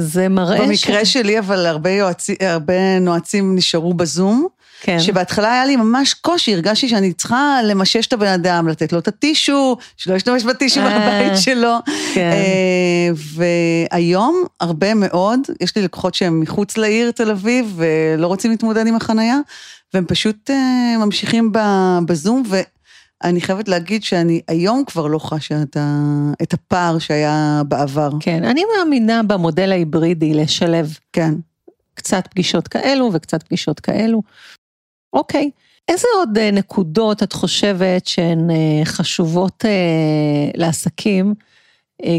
[0.01, 4.47] זה מראה במקרה שלי, אבל הרבה, יועצי, הרבה נועצים נשארו בזום,
[4.81, 4.99] כן.
[4.99, 9.07] שבהתחלה היה לי ממש קושי, הרגשתי שאני צריכה למשש את הבן אדם, לתת לו את
[9.07, 11.75] הטישו, שלא ישתמש בטישו אה, מהבית שלו.
[12.13, 12.31] כן.
[12.31, 18.87] אה, והיום, הרבה מאוד, יש לי לקוחות שהם מחוץ לעיר תל אביב, ולא רוצים להתמודד
[18.87, 19.37] עם החנייה,
[19.93, 21.51] והם פשוט אה, ממשיכים
[22.05, 22.43] בזום,
[23.23, 28.09] ואני חייבת להגיד שאני היום כבר לא חשה את, ה- את הפער שהיה בעבר.
[28.19, 31.33] כן, אני מאמינה במודל ההיברידי לשלב כן.
[31.93, 34.21] קצת פגישות כאלו וקצת פגישות כאלו.
[35.13, 35.51] אוקיי,
[35.87, 41.33] איזה עוד אה, נקודות את חושבת שהן אה, חשובות אה, לעסקים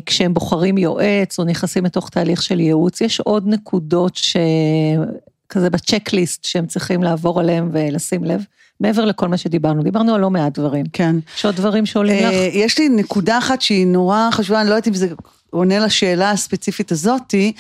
[0.07, 3.01] כשהם בוחרים יועץ או נכנסים לתוך תהליך של ייעוץ?
[3.01, 8.45] יש עוד נקודות שכזה בצ'קליסט שהם צריכים לעבור עליהם ולשים לב,
[8.81, 10.87] מעבר לכל מה שדיברנו, דיברנו על לא מעט דברים.
[10.93, 11.17] כן.
[11.37, 12.33] יש עוד דברים שעולים לך?
[12.33, 15.09] אה, יש לי נקודה אחת שהיא נורא חשובה, אני לא יודעת אם זה
[15.51, 17.53] עונה לשאלה הספציפית הזאתי.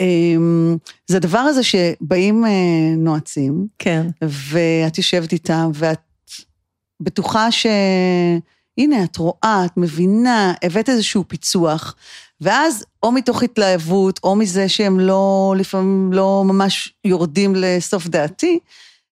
[0.00, 2.50] אמ, זה הדבר הזה שבאים אה,
[2.96, 4.06] נועצים, כן.
[4.22, 6.00] ואת יושבת איתם, ואת
[7.00, 7.66] בטוחה ש...
[8.78, 11.94] הנה, את רואה, את מבינה, הבאת איזשהו פיצוח,
[12.40, 18.58] ואז או מתוך התלהבות, או מזה שהם לא, לפעמים לא ממש יורדים לסוף דעתי,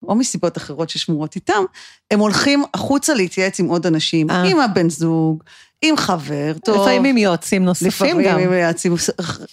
[0.08, 1.64] או מסיבות אחרות ששמורות איתם,
[2.10, 4.42] הם הולכים החוצה להתייעץ עם עוד אנשים, אה.
[4.42, 5.42] עם הבן זוג,
[5.82, 6.80] עם חבר טוב.
[6.80, 8.18] לפעמים עם יועצים נוספים גם.
[8.18, 8.94] לפעמים עם יועצים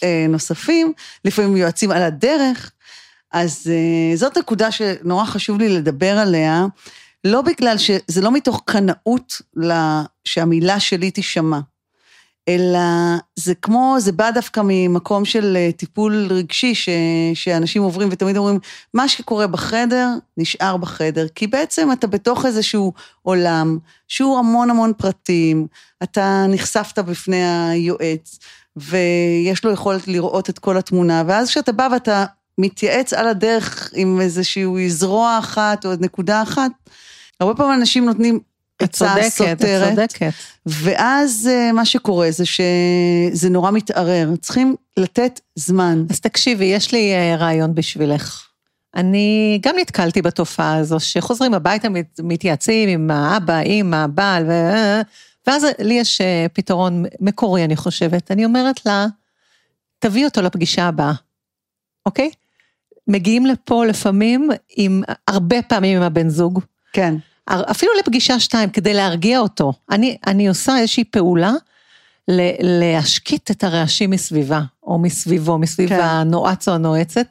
[0.04, 0.94] אה, נוספים,
[1.26, 2.72] לפעמים עם יועצים על הדרך.
[3.32, 6.66] אז אה, זאת נקודה שנורא חשוב לי לדבר עליה,
[7.24, 11.60] לא בגלל שזה לא מתוך קנאות לה- שהמילה שלי תישמע,
[12.48, 12.80] אלא
[13.36, 16.90] זה כמו, זה בא דווקא ממקום של אה, טיפול רגשי ש,
[17.34, 18.60] שאנשים עוברים ותמיד אומרים,
[18.94, 25.68] מה שקורה בחדר, נשאר בחדר, כי בעצם אתה בתוך איזשהו עולם שהוא המון המון פרטים,
[26.04, 28.40] אתה נחשפת בפני היועץ,
[28.76, 32.26] ויש לו יכולת לראות את כל התמונה, ואז כשאתה בא ואתה
[32.58, 36.72] מתייעץ על הדרך עם איזשהו זרוע אחת או נקודה אחת,
[37.40, 38.40] הרבה פעמים אנשים נותנים
[38.78, 40.32] את עצה צודקת, את סותרת, צודקת.
[40.66, 46.06] ואז אה, מה שקורה זה שזה נורא מתערער, צריכים לתת זמן.
[46.10, 48.44] אז תקשיבי, יש לי אה, רעיון בשבילך.
[48.96, 54.52] אני גם נתקלתי בתופעה הזו, שחוזרים הביתה, מת- מתייעצים עם האבא, אימא, הבעל, ו...
[55.48, 58.32] ואז לי יש אה, פתרון מקורי, אני חושבת.
[58.32, 59.06] אני אומרת לה,
[60.00, 61.14] תביאי אותו לפגישה הבאה,
[62.06, 62.32] אוקיי?
[63.08, 66.60] מגיעים לפה לפעמים עם, הרבה פעמים עם הבן זוג,
[66.94, 67.16] כן,
[67.50, 69.74] אפילו לפגישה שתיים, כדי להרגיע אותו.
[69.92, 71.54] אני, אני עושה איזושהי פעולה
[72.28, 76.00] ל- להשקיט את הרעשים מסביבה, או מסביבו, מסביב כן.
[76.02, 77.28] הנועץ או הנועצת.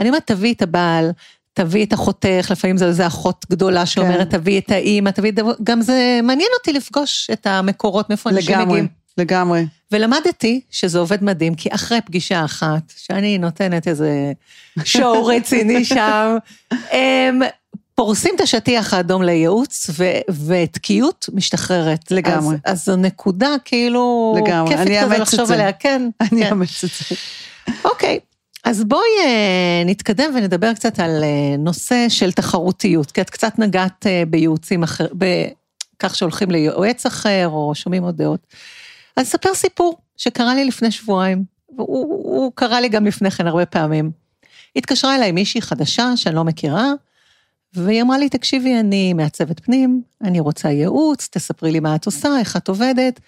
[0.00, 1.10] אני אומרת, תביאי את הבעל,
[1.54, 4.38] תביאי את אחותך, לפעמים זו איזו אחות גדולה שאומרת, כן.
[4.38, 5.38] תביאי את האימא, תביאי את...
[5.62, 8.88] גם זה מעניין אותי לפגוש את המקורות, מאיפה אנשים לגמרי, מגיעים.
[9.18, 9.66] לגמרי.
[9.92, 14.32] ולמדתי שזה עובד מדהים, כי אחרי פגישה אחת, שאני נותנת איזה
[14.84, 16.36] שואו רציני שם,
[16.70, 17.40] הם
[18.00, 22.10] פורסים את השטיח האדום לייעוץ, ו- ותקיעות משתחררת.
[22.10, 22.56] לגמרי.
[22.64, 25.54] אז, אז זו נקודה כאילו, לגמרי, אני כיפית כזה אאמץ את לחשוב זה.
[25.54, 26.08] עליה, כן.
[26.20, 26.48] אני כן.
[26.48, 27.16] אאמץ את זה.
[27.84, 28.18] אוקיי,
[28.64, 34.06] אז בואי אה, נתקדם ונדבר קצת על אה, נושא של תחרותיות, כי את קצת נגעת
[34.06, 38.46] אה, בייעוצים אחר, בכך שהולכים ליועץ אחר או שומעים עוד דעות.
[39.16, 41.44] אז אספר סיפור שקרה לי לפני שבועיים,
[41.76, 44.10] והוא הוא קרה לי גם לפני כן הרבה פעמים.
[44.76, 46.92] התקשרה אליי מישהי חדשה שאני לא מכירה,
[47.74, 52.28] והיא אמרה לי, תקשיבי, אני מעצבת פנים, אני רוצה ייעוץ, תספרי לי מה את עושה,
[52.38, 53.20] איך את עובדת.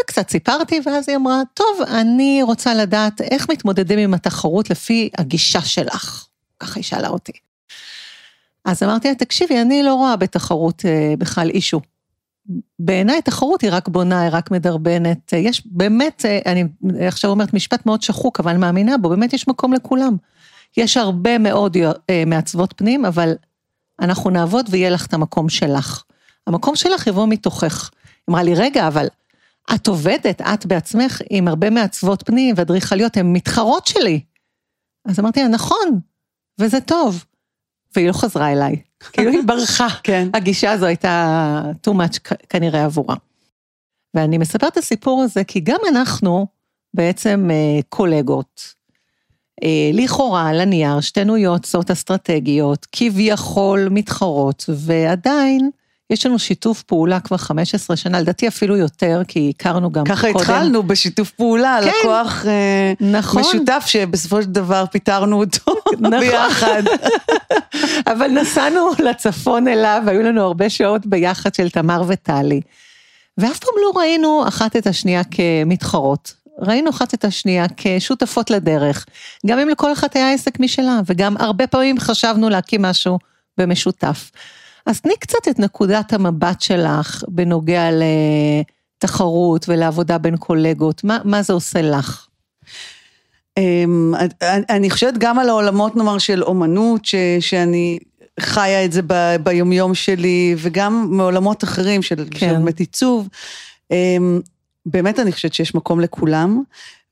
[0.00, 5.60] וקצת סיפרתי, ואז היא אמרה, טוב, אני רוצה לדעת איך מתמודדים עם התחרות לפי הגישה
[5.60, 6.26] שלך.
[6.60, 7.32] ככה היא שאלה אותי.
[8.64, 11.80] אז אמרתי לה, תקשיבי, אני לא רואה בתחרות אה, בכלל אישו.
[12.78, 15.34] בעיניי תחרות היא רק בונה, היא רק מדרבנת.
[15.34, 16.64] אה, יש באמת, אה, אני
[17.00, 20.16] עכשיו אומרת משפט מאוד שחוק, אבל מאמינה בו, באמת יש מקום לכולם.
[20.76, 21.76] יש הרבה מאוד
[22.26, 23.34] מעצבות פנים, אבל
[24.00, 26.02] אנחנו נעבוד ויהיה לך את המקום שלך.
[26.46, 27.90] המקום שלך יבוא מתוכך.
[28.30, 29.06] אמרה לי, רגע, אבל
[29.74, 34.20] את עובדת, את בעצמך, עם הרבה מעצבות פנים ואדריכליות, הן מתחרות שלי.
[35.04, 36.00] אז אמרתי לה, נכון,
[36.60, 37.24] וזה טוב.
[37.96, 38.76] והיא לא חזרה אליי,
[39.12, 39.88] כאילו היא ברחה.
[40.02, 40.28] כן.
[40.34, 43.16] הגישה הזו הייתה too much כנראה עבורה.
[44.14, 46.46] ואני מספרת את הסיפור הזה כי גם אנחנו
[46.94, 48.74] בעצם אה, קולגות.
[49.64, 55.70] אה, לכאורה, על הנייר, שתינו יועצות אסטרטגיות, כביכול מתחרות, ועדיין
[56.10, 60.36] יש לנו שיתוף פעולה כבר 15 שנה, לדעתי אפילו יותר, כי הכרנו גם ככה קודם.
[60.36, 61.90] התחלנו בשיתוף פעולה, כן.
[62.00, 63.40] לקוח אה, נכון.
[63.40, 66.20] משותף שבסופו של דבר פיטרנו אותו נכון.
[66.20, 66.82] ביחד.
[68.12, 72.60] אבל נסענו לצפון אליו, והיו לנו הרבה שעות ביחד של תמר וטלי.
[73.38, 76.34] ואף פעם לא ראינו אחת את השנייה כמתחרות.
[76.60, 79.06] ראינו אחת את השנייה כשותפות לדרך.
[79.46, 83.18] גם אם לכל אחת היה עסק משלה, וגם הרבה פעמים חשבנו להקים משהו
[83.58, 84.30] במשותף.
[84.86, 87.88] אז תני קצת את נקודת המבט שלך בנוגע
[88.98, 92.26] לתחרות ולעבודה בין קולגות, מה, מה זה עושה לך?
[93.58, 97.98] אמ, אני- אני חושבת גם על העולמות, נאמר, של אומנות, ש, שאני
[98.40, 102.38] חיה את זה ב, ביומיום שלי, וגם מעולמות אחרים של, כן.
[102.38, 103.28] של באמת עיצוב.
[104.88, 106.62] אמ, באמת אני חושבת שיש מקום לכולם,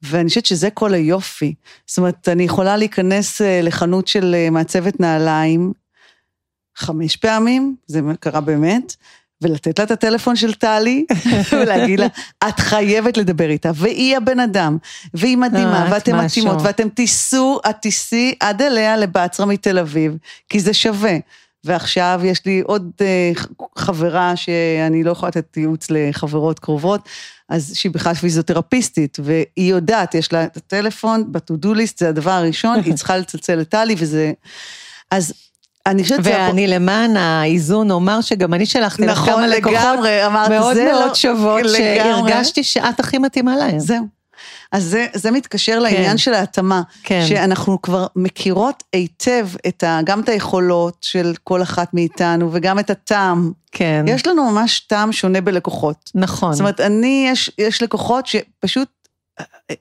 [0.03, 1.55] ואני חושבת שזה כל היופי.
[1.87, 5.73] זאת אומרת, אני יכולה להיכנס אה, לחנות של אה, מעצבת נעליים
[6.77, 8.97] חמש פעמים, זה קרה באמת,
[9.43, 11.07] ולתת לה את הטלפון של טלי,
[11.53, 12.07] ולהגיד לה,
[12.49, 14.79] את חייבת לדבר איתה, והיא הבן אדם,
[15.15, 16.19] והיא מדהימה, אה, את ואתם.
[16.19, 20.17] מתאימות, ואתם תיסעו, את תיסעי עד אליה לבצרה מתל אביב,
[20.49, 21.17] כי זה שווה.
[21.67, 23.33] ועכשיו יש לי עוד אה,
[23.79, 27.09] חברה שאני לא יכולה לתת ייעוץ לחברות קרובות,
[27.49, 32.81] אז שהיא בכלל פיזיותרפיסטית, והיא יודעת, יש לה את הטלפון, ב-to-do list, זה הדבר הראשון,
[32.85, 34.33] היא צריכה לצלצל לטלי, וזה...
[35.11, 35.33] אז
[35.87, 36.31] אני חושבת שזה...
[36.31, 40.85] ואני למען האיזון אומר שגם אני שלחתי לך נכון, כמה לקוחות לגמרי, אמרת, מאוד זה
[40.93, 41.67] מאוד לא- שוות.
[41.77, 43.79] שהרגשתי שאת הכי מתאימה להם.
[43.79, 44.16] זהו.
[44.73, 47.25] אז זה, זה מתקשר לעניין של ההתאמה, כן.
[47.29, 52.91] שאנחנו כבר מכירות היטב את ה, גם את היכולות של כל אחת מאיתנו וגם את
[52.91, 53.53] הטעם.
[53.73, 56.11] כן, יש לנו ממש טעם שונה בלקוחות.
[56.15, 56.53] נכון.
[56.53, 58.89] זאת אומרת, אני, יש, יש לקוחות שפשוט,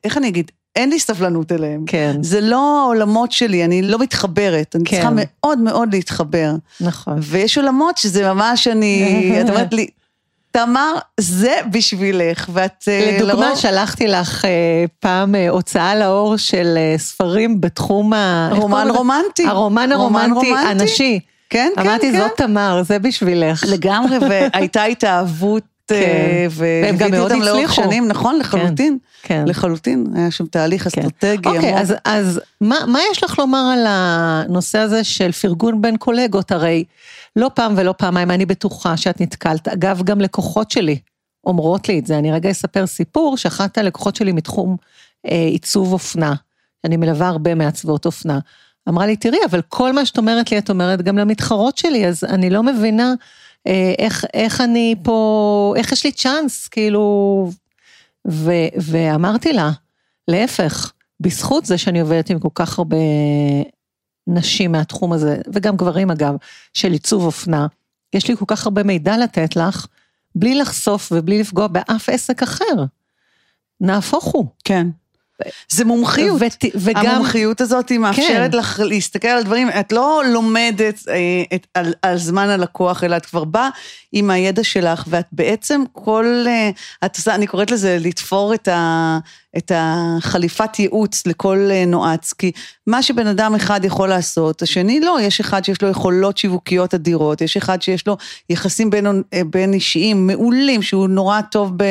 [0.04, 1.84] איך אני אגיד, אין לי סבלנות אליהם.
[1.88, 4.96] כן, זה לא העולמות שלי, אני לא מתחברת, אני כן.
[4.96, 6.52] צריכה מאוד מאוד להתחבר.
[6.82, 7.18] נכון.
[7.22, 9.88] ויש עולמות שזה ממש אני, את אומרת לי,
[10.56, 14.50] תמר, זה בשבילך, ואת אה, לדוגמה, לרוב- שלחתי לך אה,
[15.00, 18.50] פעם אה, הוצאה לאור של ספרים בתחום ה...
[18.52, 18.88] רומן?
[18.90, 19.48] רומנטי.
[19.48, 21.20] הרומן הרומנטי הנשי.
[21.50, 22.18] כן, כן, אמרתי, כן.
[22.18, 23.64] זאת תמר, זה בשבילך.
[23.68, 25.96] לגמרי, והייתה התאהבות, כן.
[25.96, 27.90] אה, והם גם וליוויתי מאוד אותם לאורך הצליחו.
[27.90, 29.44] שנים, נכון, לחלוטין, כן.
[29.48, 31.02] לחלוטין, היה שם תהליך כן.
[31.02, 31.80] אסטרטגי אוקיי.
[31.80, 36.52] אז, אז מה, מה יש לך לומר על הנושא הזה של פרגון בין קולגות?
[36.52, 36.84] הרי
[37.36, 39.68] לא פעם ולא פעמיים אני בטוחה שאת נתקלת.
[39.68, 40.98] אגב, גם לקוחות שלי
[41.44, 42.18] אומרות לי את זה.
[42.18, 44.78] אני רגע אספר סיפור שאחת הלקוחות שלי מתחום
[45.26, 46.34] אה, עיצוב אופנה,
[46.84, 48.40] אני מלווה הרבה מעצבות אופנה,
[48.90, 52.24] אמרה לי, תראי, אבל כל מה שאת אומרת לי, את אומרת גם למתחרות שלי, אז
[52.24, 53.14] אני לא מבינה
[53.98, 57.50] איך, איך אני פה, איך יש לי צ'אנס, כאילו...
[58.28, 59.72] ו, ואמרתי לה,
[60.28, 62.98] להפך, בזכות זה שאני עובדת עם כל כך הרבה
[64.28, 66.36] נשים מהתחום הזה, וגם גברים אגב,
[66.74, 67.68] של עיצוב אופנה,
[68.14, 69.88] יש לי כל כך הרבה מידע לתת לך,
[70.36, 72.86] בלי לחשוף ובלי לפגוע באף עסק אחר.
[73.82, 74.46] נהפוך הוא.
[74.64, 74.88] כן.
[75.70, 76.42] זה מומחיות.
[76.42, 81.68] ות, וגם, המומחיות הזאת היא מאפשרת לך להסתכל על דברים, את לא לומדת אה, את,
[81.74, 83.70] על, על זמן הלקוח, אלא את כבר באה
[84.12, 86.70] עם הידע שלך, ואת בעצם כל, אה,
[87.06, 89.18] את עושה, אני קוראת לזה לתפור את, ה,
[89.58, 92.52] את החליפת ייעוץ לכל אה, נועץ, כי
[92.88, 97.42] מה שבן אדם אחד יכול לעשות, השני לא, יש אחד שיש לו יכולות שיווקיות אדירות,
[97.42, 98.18] יש אחד שיש לו
[98.50, 101.84] יחסים בין, בין אישיים מעולים, שהוא נורא טוב ב,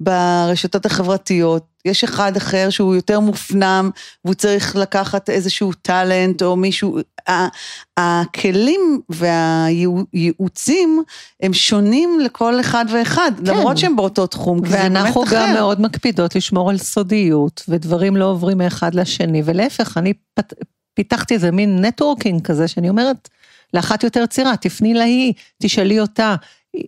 [0.00, 1.76] ברשתות החברתיות.
[1.84, 3.90] יש אחד אחר שהוא יותר מופנם,
[4.24, 6.98] והוא צריך לקחת איזשהו טאלנט או מישהו,
[7.96, 11.02] הכלים והייעוצים
[11.42, 13.44] הם שונים לכל אחד ואחד, כן.
[13.46, 15.36] למרות שהם באותו תחום, כי זה באמת ואנחנו אחר.
[15.36, 20.12] גם מאוד מקפידות לשמור על סודיות, ודברים לא עוברים מאחד לשני, ולהפך, אני
[20.94, 23.28] פיתחתי איזה מין נטוורקינג כזה, שאני אומרת,
[23.74, 26.34] לאחת יותר צעירה, תפני להיא, תשאלי אותה,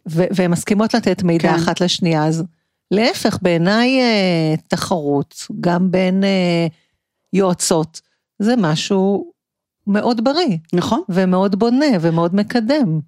[0.07, 1.55] והן מסכימות לתת מידע כן.
[1.55, 2.45] אחת לשנייה, אז
[2.91, 6.67] להפך, בעיניי אה, תחרות, גם בין אה,
[7.33, 8.01] יועצות,
[8.39, 9.33] זה משהו
[9.87, 13.01] מאוד בריא, נכון, ומאוד בונה, ומאוד מקדם.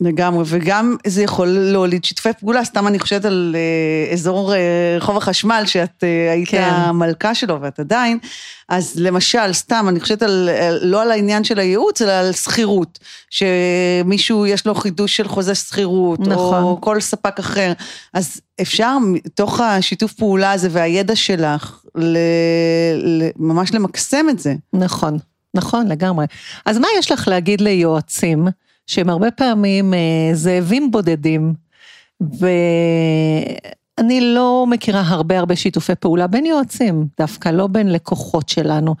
[0.00, 5.16] לגמרי, וגם זה יכול להוליד שיתופי פעולה, סתם אני חושבת על אה, אזור אה, רחוב
[5.16, 6.70] החשמל, שאת אה, היית כן.
[6.72, 8.18] המלכה שלו ואת עדיין,
[8.68, 10.48] אז למשל, סתם, אני חושבת על,
[10.82, 12.98] לא על העניין של הייעוץ, אלא על שכירות,
[13.30, 16.62] שמישהו יש לו חידוש של חוזה שכירות, נכון.
[16.62, 17.72] או כל ספק אחר,
[18.14, 22.16] אז אפשר מתוך השיתוף פעולה הזה והידע שלך, ל,
[22.94, 24.54] ל, ממש למקסם את זה.
[24.72, 25.18] נכון,
[25.54, 26.26] נכון, לגמרי.
[26.66, 28.48] אז מה יש לך להגיד ליועצים,
[28.88, 29.98] שהם הרבה פעמים אה,
[30.32, 31.54] זאבים בודדים,
[32.20, 38.94] ואני לא מכירה הרבה הרבה שיתופי פעולה בין יועצים, דווקא לא בין לקוחות שלנו.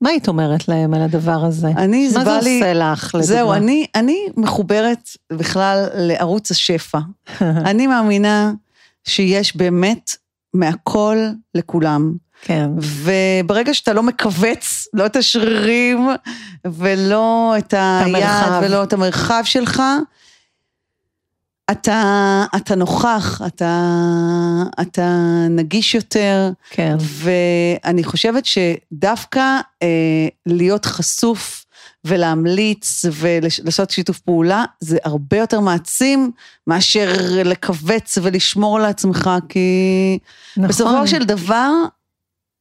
[0.00, 1.68] מה היית אומרת להם על הדבר הזה?
[1.68, 2.58] אני, זה מה זה בא לי...
[2.58, 3.26] עושה לך, לדוגמה?
[3.26, 6.98] זהו, אני, אני מחוברת בכלל לערוץ השפע.
[7.70, 8.52] אני מאמינה
[9.04, 10.10] שיש באמת
[10.54, 11.16] מהכל
[11.54, 12.14] לכולם.
[12.46, 16.08] כן, וברגע שאתה לא מכווץ, לא את השרירים
[16.64, 18.60] ולא את היד המרחב.
[18.62, 19.82] ולא את המרחב שלך,
[21.70, 23.92] אתה, אתה נוכח, אתה,
[24.80, 25.08] אתה
[25.50, 31.64] נגיש יותר, כן, ואני חושבת שדווקא אה, להיות חשוף
[32.04, 36.30] ולהמליץ ולעשות שיתוף פעולה, זה הרבה יותר מעצים
[36.66, 37.12] מאשר
[37.44, 40.18] לכווץ ולשמור לעצמך, כי
[40.56, 40.68] נכון.
[40.68, 41.70] בסופו של דבר,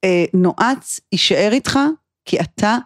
[0.03, 1.79] אה, נועץ יישאר איתך,
[2.25, 2.77] כי אתה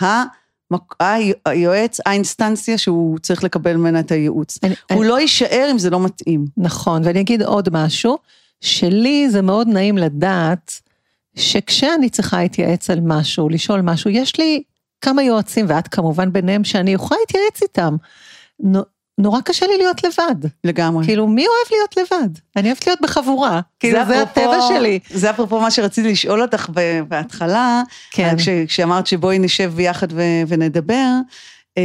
[0.00, 4.58] המק- היו- היועץ, האינסטנציה שהוא צריך לקבל ממנה את הייעוץ.
[4.62, 6.44] אני- הוא לא יישאר אם זה לא מתאים.
[6.56, 8.18] נכון, ואני אגיד עוד משהו,
[8.60, 10.72] שלי זה מאוד נעים לדעת
[11.36, 14.62] שכשאני צריכה להתייעץ על משהו, לשאול משהו, יש לי
[15.00, 17.96] כמה יועצים, ואת כמובן ביניהם, שאני אוכל להתייעץ איתם.
[19.18, 20.48] נו- נורא קשה לי להיות לבד.
[20.64, 21.04] לגמרי.
[21.04, 22.28] כאילו, מי אוהב להיות לבד?
[22.56, 23.60] אני אוהבת להיות בחבורה.
[23.80, 24.98] כאילו, זה אפרופו- הטבע שלי.
[25.10, 26.68] זה אפרופו מה שרציתי לשאול אותך
[27.08, 28.34] בהתחלה, כן.
[28.38, 31.08] כש, כשאמרת שבואי נשב ביחד ו, ונדבר,
[31.78, 31.82] אה,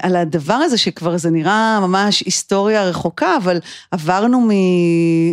[0.00, 3.58] על הדבר הזה שכבר זה נראה ממש היסטוריה רחוקה, אבל
[3.90, 4.48] עברנו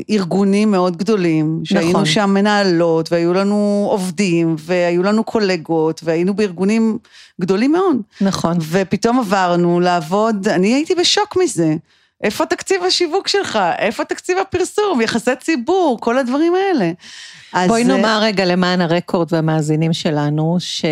[0.10, 2.06] מארגונים מאוד גדולים, שהיינו נכון.
[2.06, 6.98] שם מנהלות, והיו לנו עובדים, והיו לנו קולגות, והיינו בארגונים
[7.42, 7.98] גדולים מאוד.
[8.22, 8.58] נכון.
[8.70, 11.76] ופתאום עברנו לעבוד, אני הייתי בשוק מזה.
[12.24, 13.60] איפה תקציב השיווק שלך?
[13.78, 15.02] איפה תקציב הפרסום?
[15.02, 15.98] יחסי ציבור?
[16.02, 16.92] כל הדברים האלה.
[17.54, 20.90] אז, בואי אה, נאמר רגע למען הרקורד והמאזינים שלנו, שאני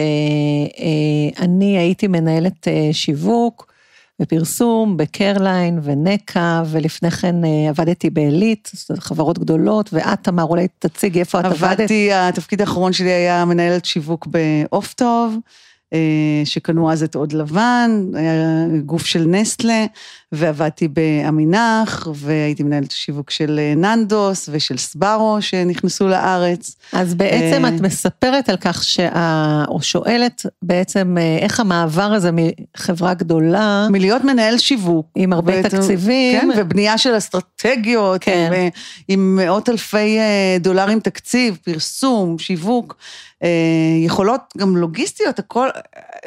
[1.77, 3.73] הייתי מנהלת אה, שיווק
[4.21, 11.19] ופרסום בקרליין ונקע, ולפני כן אה, עבדתי בעילית, זאת חברות גדולות, ואת, תמר, אולי תציגי
[11.19, 11.63] איפה את עבדת.
[11.63, 15.37] עבדתי, התפקיד האחרון שלי היה מנהלת שיווק בעוף טוב,
[16.45, 18.35] שקנו אז את עוד לבן, היה
[18.85, 19.85] גוף של נסטלה,
[20.35, 26.75] ועבדתי בעמינח, והייתי מנהלת שיווק של אה, ננדוס ושל סברו שנכנסו לארץ.
[26.93, 29.63] אז בעצם אה, את מספרת על כך, שה...
[29.67, 35.07] או שואלת בעצם אה, איך המעבר הזה מחברה גדולה, מלהיות מנהל שיווק.
[35.15, 38.51] עם הרבה ואת- תקציבים, כן, ובנייה של אסטרטגיות, כן.
[38.55, 38.69] עם,
[39.07, 40.17] עם מאות אלפי
[40.59, 42.95] דולרים תקציב, פרסום, שיווק,
[44.05, 45.67] יכולות גם לוגיסטיות, הכל,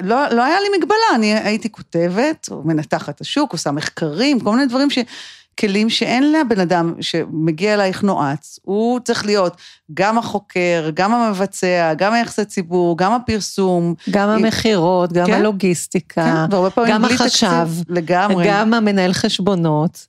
[0.00, 4.66] לא, לא היה לי מגבלה, אני הייתי כותבת, או מנתחת השוק, עושה מחקרים, כל מיני
[4.66, 4.98] דברים ש...
[5.60, 9.56] כלים שאין לבן אדם שמגיע אלייך נועץ, הוא צריך להיות
[9.94, 13.94] גם החוקר, גם המבצע, גם היחסי ציבור, גם הפרסום.
[14.10, 15.32] גם המכירות, גם כן.
[15.32, 18.46] הלוגיסטיקה, כן, גם החשב, לגמרי.
[18.48, 20.06] גם המנהל חשבונות,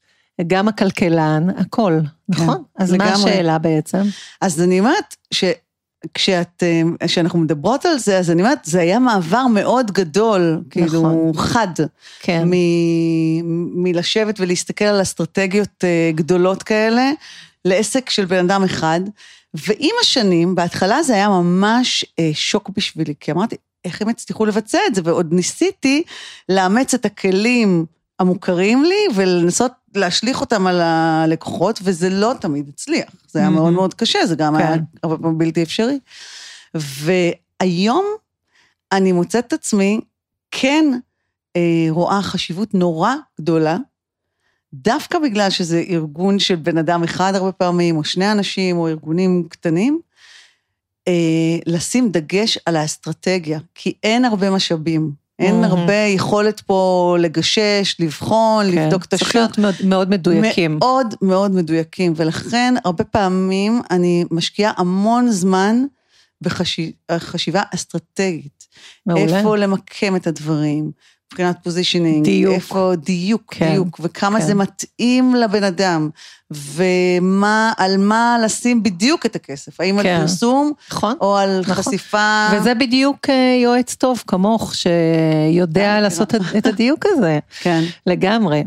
[0.47, 2.63] גם הכלכלן, הכל, נכון?
[2.77, 3.31] אז מה לגמרי.
[3.31, 4.01] השאלה בעצם?
[4.41, 5.66] אז אני אומרת, שכשאת,
[6.27, 6.41] אה,
[7.03, 11.31] כשאנחנו מדברות על זה, אז אני אומרת, זה היה מעבר מאוד גדול, כאילו, נכון.
[11.35, 11.67] חד,
[12.19, 17.11] כן, מ- מלשבת ולהסתכל על אסטרטגיות אה, גדולות כאלה,
[17.65, 19.01] לעסק של בן אדם אחד.
[19.53, 24.79] ועם השנים, בהתחלה זה היה ממש אה, שוק בשבילי, כי אמרתי, איך הם הצליחו לבצע
[24.87, 25.01] את זה?
[25.03, 26.03] ועוד ניסיתי
[26.49, 27.85] לאמץ את הכלים
[28.19, 33.09] המוכרים לי ולנסות להשליך אותם על הלקוחות, וזה לא תמיד הצליח.
[33.31, 33.49] זה היה.
[33.49, 34.83] מאוד מאוד קשה, זה גם היה כן.
[35.03, 35.99] הרבה פעמים בלתי אפשרי.
[36.73, 38.05] והיום
[38.91, 39.99] אני מוצאת את עצמי
[40.51, 40.85] כן
[41.55, 43.77] אה, רואה חשיבות נורא גדולה,
[44.73, 49.47] דווקא בגלל שזה ארגון של בן אדם אחד הרבה פעמים, או שני אנשים, או ארגונים
[49.49, 49.99] קטנים,
[51.07, 51.13] אה,
[51.65, 55.26] לשים דגש על האסטרטגיה, כי אין הרבה משאבים.
[55.39, 55.63] אין.
[55.63, 56.77] הרבה יכולת פה
[57.19, 58.85] לגשש, לבחון, כן.
[58.85, 59.35] לבדוק את צריך השוק.
[59.35, 60.77] להיות מאוד- מאוד מדויקים.
[60.79, 65.83] מאוד מאוד מדויקים, ולכן הרבה פעמים אני משקיעה המון זמן
[66.41, 68.67] בחשיבה אסטרטגית.
[69.05, 69.37] מעולה.
[69.37, 70.91] איפה למקם את הדברים,
[71.39, 72.53] מבחינת פוזישנינג, דיוק.
[72.53, 74.45] איפה דיוק, כן, דיוק, וכמה כן.
[74.45, 76.09] זה מתאים לבן אדם,
[76.51, 80.09] ומה, על מה לשים בדיוק את הכסף, האם כן.
[80.09, 81.15] על פרסום נכון.
[81.21, 81.73] או על נכון.
[81.75, 82.47] חשיפה.
[82.53, 87.83] וזה בדיוק אה, יועץ טוב כמוך, שיודע כן, לעשות את- את הדיוק הזה, כן.
[88.07, 88.63] לגמרי.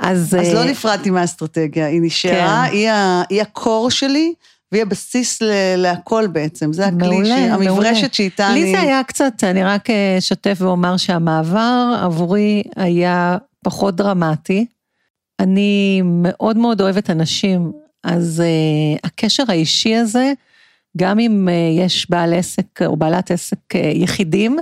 [0.00, 0.18] אז...
[0.20, 2.72] אז אה, לא נפרדתי מהאסטרטגיה, היא נשארה, כן.
[2.76, 2.90] היא
[3.30, 4.32] היא הקור שלי,
[4.72, 7.54] והיא הבסיס ל- להכל בעצם, זה הכלי, מעולה, ש- מעולה.
[7.54, 8.64] המברשת שאיתה אני...
[8.64, 14.66] לי זה היה קצת, אני רק אשתף ואומר שהמעבר עבורי היה פחות דרמטי.
[15.40, 17.72] אני מאוד מאוד אוהבת אנשים,
[18.04, 20.32] אז uh, הקשר האישי הזה,
[20.96, 24.58] גם אם uh, יש בעל עסק או בעלת עסק uh, יחידים,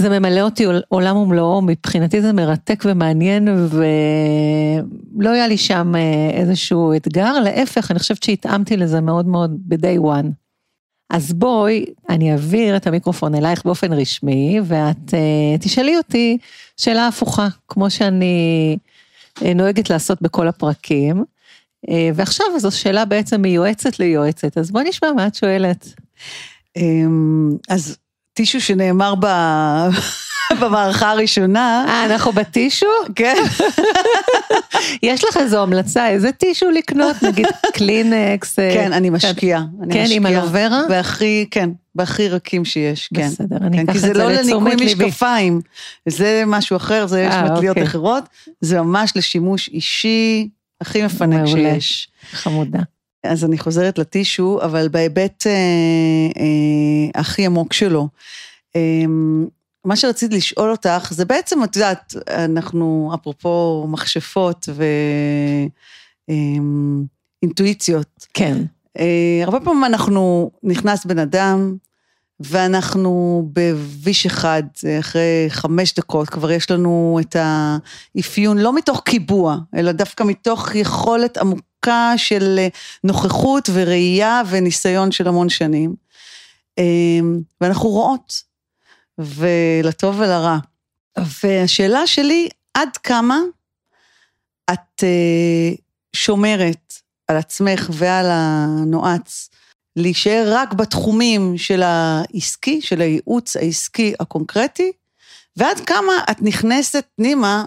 [0.00, 6.34] זה ממלא אותי עול- עולם ומלואו, מבחינתי זה מרתק ומעניין, ולא היה לי שם uh,
[6.34, 10.26] איזשהו אתגר, להפך, אני חושבת שהתאמתי לזה מאוד מאוד ב-day one.
[11.10, 16.38] אז בואי, אני אעביר את המיקרופון אלייך באופן רשמי, ואת uh, תשאלי אותי
[16.76, 18.76] שאלה הפוכה, כמו שאני
[19.38, 21.24] uh, נוהגת לעשות בכל הפרקים.
[21.86, 25.94] Uh, ועכשיו זו שאלה בעצם מיועצת ליועצת, אז בואי נשמע מה את שואלת.
[26.76, 27.96] אמ, אז
[28.38, 29.26] טישו שנאמר ב...
[30.60, 32.86] במערכה הראשונה, אה, אנחנו בטישו?
[33.14, 33.36] כן,
[35.02, 37.22] יש לך איזו המלצה, איזה טישו לקנות?
[37.22, 38.58] נגיד קלינקס?
[38.58, 39.64] אה, כן, אני משקיעה.
[39.82, 40.42] אני כן, עם משקיעה.
[40.42, 40.82] אלוברה?
[40.90, 43.28] והכי, כן, והכי רכים שיש, כן.
[43.28, 45.04] בסדר, אני כן, אקח כי את זה זה לא לניקוי לתשומת ליבי.
[45.04, 45.60] משקפיים,
[46.08, 47.82] זה משהו אחר, זה יש אה, מטליות אוקיי.
[47.82, 48.24] אחרות,
[48.60, 50.48] זה ממש לשימוש אישי
[50.80, 51.46] הכי מפנק.
[51.46, 52.08] שיש.
[52.32, 52.80] חמודה.
[53.24, 55.52] אז אני חוזרת לטישו, אבל בהיבט אה,
[56.36, 58.08] אה, הכי עמוק שלו.
[58.76, 59.04] אה,
[59.84, 64.68] מה שרציתי לשאול אותך, זה בעצם, את יודעת, אנחנו, אפרופו מכשפות
[67.42, 68.58] ואינטואיציות, כן.
[68.98, 71.76] אה, הרבה פעמים אנחנו, נכנס בן אדם,
[72.40, 79.56] ואנחנו בוויש אחד, אה, אחרי חמש דקות, כבר יש לנו את האפיון, לא מתוך קיבוע,
[79.76, 81.67] אלא דווקא מתוך יכולת עמוקה
[82.16, 82.68] של אה,
[83.04, 85.94] נוכחות וראייה וניסיון של המון שנים.
[86.78, 87.20] אה,
[87.60, 88.42] ואנחנו רואות,
[89.18, 90.58] ולטוב ולרע.
[91.42, 93.38] והשאלה שלי, עד כמה
[94.72, 95.80] את uh,
[96.16, 96.92] שומרת
[97.28, 99.50] על עצמך ועל הנועץ
[99.96, 104.92] להישאר רק בתחומים של העסקי, של הייעוץ העסקי הקונקרטי,
[105.56, 107.66] ועד כמה את נכנסת פנימה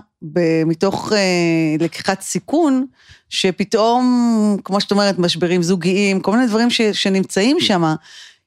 [0.65, 2.85] מתוך uh, לקיחת סיכון,
[3.31, 7.83] שפתאום, כמו שאת אומרת, משברים זוגיים, כל מיני דברים ש, שנמצאים שם,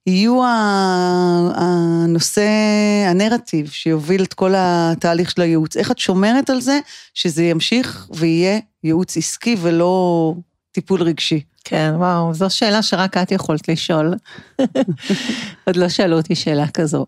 [0.06, 0.40] יהיו
[1.54, 2.48] הנושא,
[3.08, 5.76] הנרטיב שיוביל את כל התהליך של הייעוץ.
[5.76, 6.80] איך את שומרת על זה
[7.14, 10.34] שזה ימשיך ויהיה ייעוץ עסקי ולא
[10.72, 11.40] טיפול רגשי?
[11.64, 14.14] כן, וואו, זו שאלה שרק את יכולת לשאול.
[15.66, 17.06] עוד לא שאלו אותי שאלה כזו.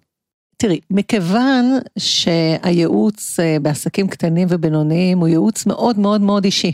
[0.56, 6.72] תראי, מכיוון שהייעוץ אה, בעסקים קטנים ובינוניים הוא ייעוץ מאוד מאוד מאוד אישי.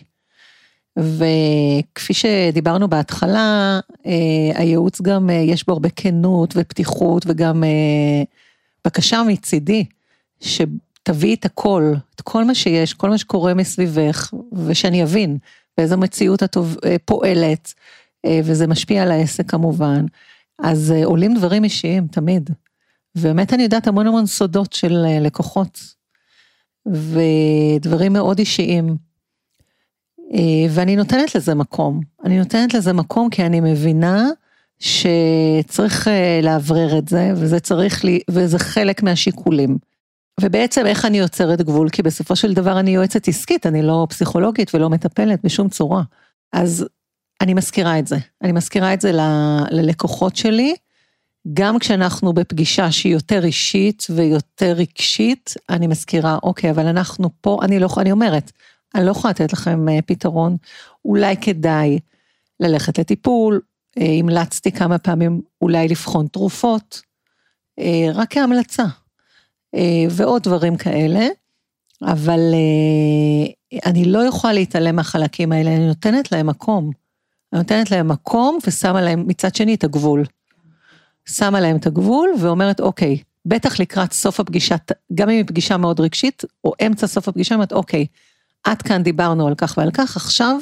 [0.98, 4.12] וכפי שדיברנו בהתחלה, אה,
[4.54, 7.64] הייעוץ גם, אה, יש בו הרבה כנות ופתיחות וגם
[8.86, 9.84] בקשה מצידי,
[10.40, 15.38] שתביאי את הכל, את כל מה שיש, כל מה שקורה מסביבך, ושאני אבין
[15.78, 16.56] באיזו מציאות את
[17.04, 17.74] פועלת,
[18.44, 20.04] וזה משפיע על העסק כמובן.
[20.58, 22.50] אז עולים דברים אישיים, תמיד.
[23.16, 25.94] ובאמת אני יודעת המון המון סודות של אה, לקוחות,
[26.86, 28.96] ודברים מאוד אישיים.
[30.34, 32.00] אה, ואני נותנת לזה מקום.
[32.24, 34.28] אני נותנת לזה מקום כי אני מבינה
[34.78, 39.78] שצריך אה, לאוורר את זה, וזה צריך לי, וזה חלק מהשיקולים.
[40.40, 41.88] ובעצם איך אני יוצרת גבול?
[41.88, 46.02] כי בסופו של דבר אני יועצת עסקית, אני לא פסיכולוגית ולא מטפלת בשום צורה.
[46.52, 46.86] אז
[47.40, 48.16] אני מזכירה את זה.
[48.42, 49.20] אני מזכירה את זה ל,
[49.70, 50.74] ללקוחות שלי,
[51.52, 57.78] גם כשאנחנו בפגישה שהיא יותר אישית ויותר רגשית, אני מזכירה, אוקיי, אבל אנחנו פה, אני
[57.78, 58.52] לא, אני אומרת,
[58.94, 60.56] אני לא יכולה לתת לכם אה, פתרון,
[61.04, 61.98] אולי כדאי
[62.60, 63.60] ללכת לטיפול,
[63.98, 67.02] אה, המלצתי כמה פעמים אולי לבחון תרופות,
[67.78, 68.84] אה, רק כהמלצה,
[70.10, 71.26] ועוד דברים כאלה,
[72.02, 72.40] אבל
[73.86, 76.90] אני לא יכולה להתעלם מהחלקים האלה, אני נותנת להם מקום.
[77.52, 80.24] אני נותנת להם מקום ושמה להם מצד שני את הגבול.
[81.24, 84.76] שמה להם את הגבול ואומרת, אוקיי, בטח לקראת סוף הפגישה,
[85.14, 88.06] גם אם היא פגישה מאוד רגשית, או אמצע סוף הפגישה, אומרת, אוקיי,
[88.64, 90.56] עד כאן דיברנו על כך ועל כך, עכשיו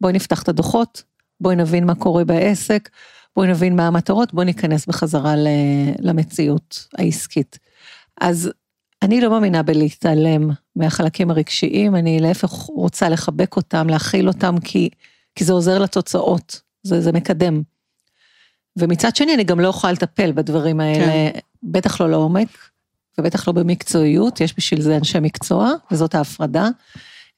[0.00, 1.02] בואי נפתח את הדוחות,
[1.40, 2.88] בואי נבין מה קורה בעסק,
[3.36, 5.34] בואי נבין מה המטרות, בואי ניכנס בחזרה
[5.98, 7.58] למציאות העסקית.
[8.20, 8.50] אז
[9.02, 14.88] אני לא מאמינה בלהתעלם מהחלקים הרגשיים, אני להפך רוצה לחבק אותם, להכיל אותם, כי,
[15.34, 17.62] כי זה עוזר לתוצאות, זה, זה מקדם.
[18.76, 21.38] ומצד שני, אני גם לא יכולה לטפל בדברים האלה, כן.
[21.62, 22.48] בטח לא לעומק,
[23.18, 26.68] ובטח לא במקצועיות, יש בשביל זה אנשי מקצוע, וזאת ההפרדה.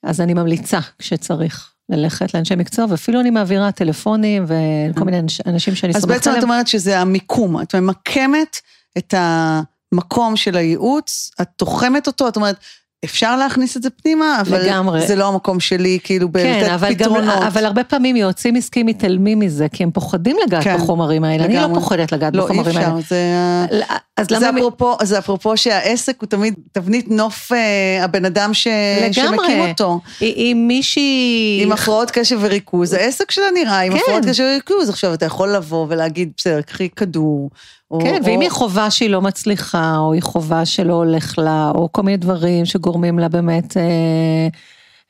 [0.02, 1.72] אז אני ממליצה כשצריך.
[1.88, 6.20] ללכת לאנשי מקצוע, ואפילו אני מעבירה טלפונים וכל מיני אנשים שאני סומכת עליהם.
[6.20, 8.60] אז בעצם את אומרת שזה המיקום, את ממקמת
[8.98, 12.56] את המקום של הייעוץ, את תוחמת אותו, את אומרת,
[13.04, 15.06] אפשר להכניס את זה פנימה, אבל לגמרי.
[15.06, 17.34] זה לא המקום שלי, כאילו, כן, בלתת אבל פתרונות.
[17.36, 21.44] גם, אבל הרבה פעמים יועצים עסקיים מתעלמים מזה, כי הם פוחדים לגעת כן, בחומרים האלה.
[21.44, 21.64] לגמרי.
[21.64, 22.88] אני לא פוחדת לגעת לא, בחומרים האלה.
[22.88, 23.96] לא, אי אפשר, זה...
[24.16, 24.58] אז זה, למה...
[24.58, 28.68] אפרופו, זה אפרופו שהעסק הוא תמיד תבנית נוף אה, הבן אדם ש...
[29.12, 30.00] שמקים אותו.
[30.22, 31.60] אם מישהי...
[31.62, 33.98] עם הפרעות קשב וריכוז, העסק שלה נראה עם כן.
[33.98, 34.88] הפרעות קשב וריכוז.
[34.88, 37.50] עכשיו, אתה יכול לבוא ולהגיד, בסדר, קחי כדור.
[37.90, 38.24] או, כן, או...
[38.24, 42.16] ואם היא חובה שהיא לא מצליחה, או היא חובה שלא הולך לה, או כל מיני
[42.16, 44.48] דברים שגורמים לה באמת אה,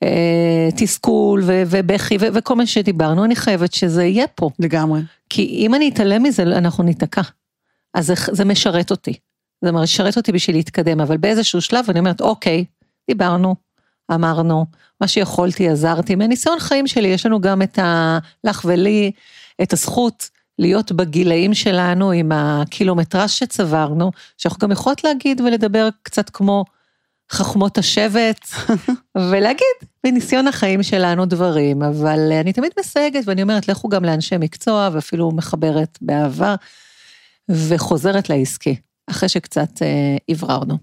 [0.02, 4.50] אה, תסכול ו- ובכי ו- וכל מה שדיברנו, אני חייבת שזה יהיה פה.
[4.58, 5.00] לגמרי.
[5.30, 7.22] כי אם אני אתעלם מזה, אנחנו ניתקע.
[7.94, 9.12] אז זה, זה משרת אותי.
[9.64, 12.64] זה משרת אותי בשביל להתקדם, אבל באיזשהו שלב אני אומרת, אוקיי,
[13.10, 13.56] דיברנו,
[14.14, 14.66] אמרנו,
[15.00, 16.14] מה שיכולתי, עזרתי.
[16.14, 18.18] מהניסיון חיים שלי, יש לנו גם את ה...
[18.44, 19.10] לך ולי,
[19.62, 26.64] את הזכות להיות בגילאים שלנו עם הקילומטרז שצברנו, שאנחנו גם יכולות להגיד ולדבר קצת כמו
[27.32, 28.46] חכמות השבט,
[29.30, 34.88] ולהגיד בניסיון החיים שלנו דברים, אבל אני תמיד מסייגת ואני אומרת, לכו גם לאנשי מקצוע,
[34.92, 36.54] ואפילו מחברת באהבה,
[37.48, 38.76] וחוזרת לעסקי,
[39.10, 40.78] אחרי שקצת אה, הבררנו.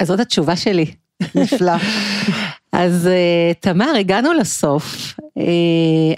[0.00, 0.94] אז זאת התשובה שלי.
[1.34, 1.72] נפלא.
[2.78, 5.14] אז אה, תמר, הגענו לסוף.
[5.38, 5.44] אה,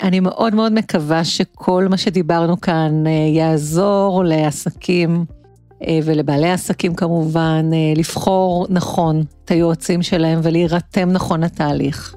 [0.03, 5.25] אני מאוד מאוד מקווה שכל מה שדיברנו כאן אה, יעזור לעסקים
[6.05, 12.15] ולבעלי עסקים כמובן, לבחור נכון את היועצים שלהם ולהירתם נכון לתהליך.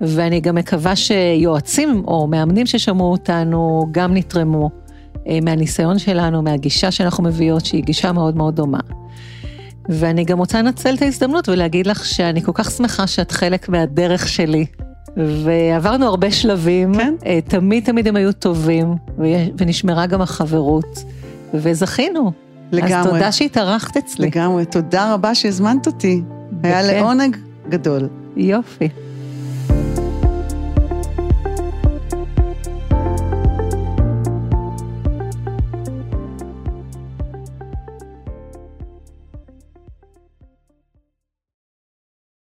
[0.00, 4.70] ואני גם מקווה שיועצים או מאמנים ששמעו אותנו גם נתרמו
[5.42, 8.80] מהניסיון שלנו, מהגישה שאנחנו מביאות, שהיא גישה מאוד מאוד דומה.
[9.88, 14.28] ואני גם רוצה לנצל את ההזדמנות ולהגיד לך שאני כל כך שמחה שאת חלק מהדרך
[14.28, 14.66] שלי.
[15.16, 17.14] ועברנו הרבה שלבים, כן?
[17.26, 18.94] אה, תמיד תמיד הם היו טובים,
[19.58, 21.04] ונשמרה גם החברות,
[21.54, 22.32] וזכינו.
[22.72, 22.94] לגמרי.
[22.94, 24.26] אז תודה שהתארחת אצלי.
[24.26, 26.22] לגמרי, תודה רבה שהזמנת אותי.
[26.62, 26.92] היה בכיף.
[26.92, 27.36] לעונג
[27.68, 28.08] גדול.
[28.36, 28.88] יופי.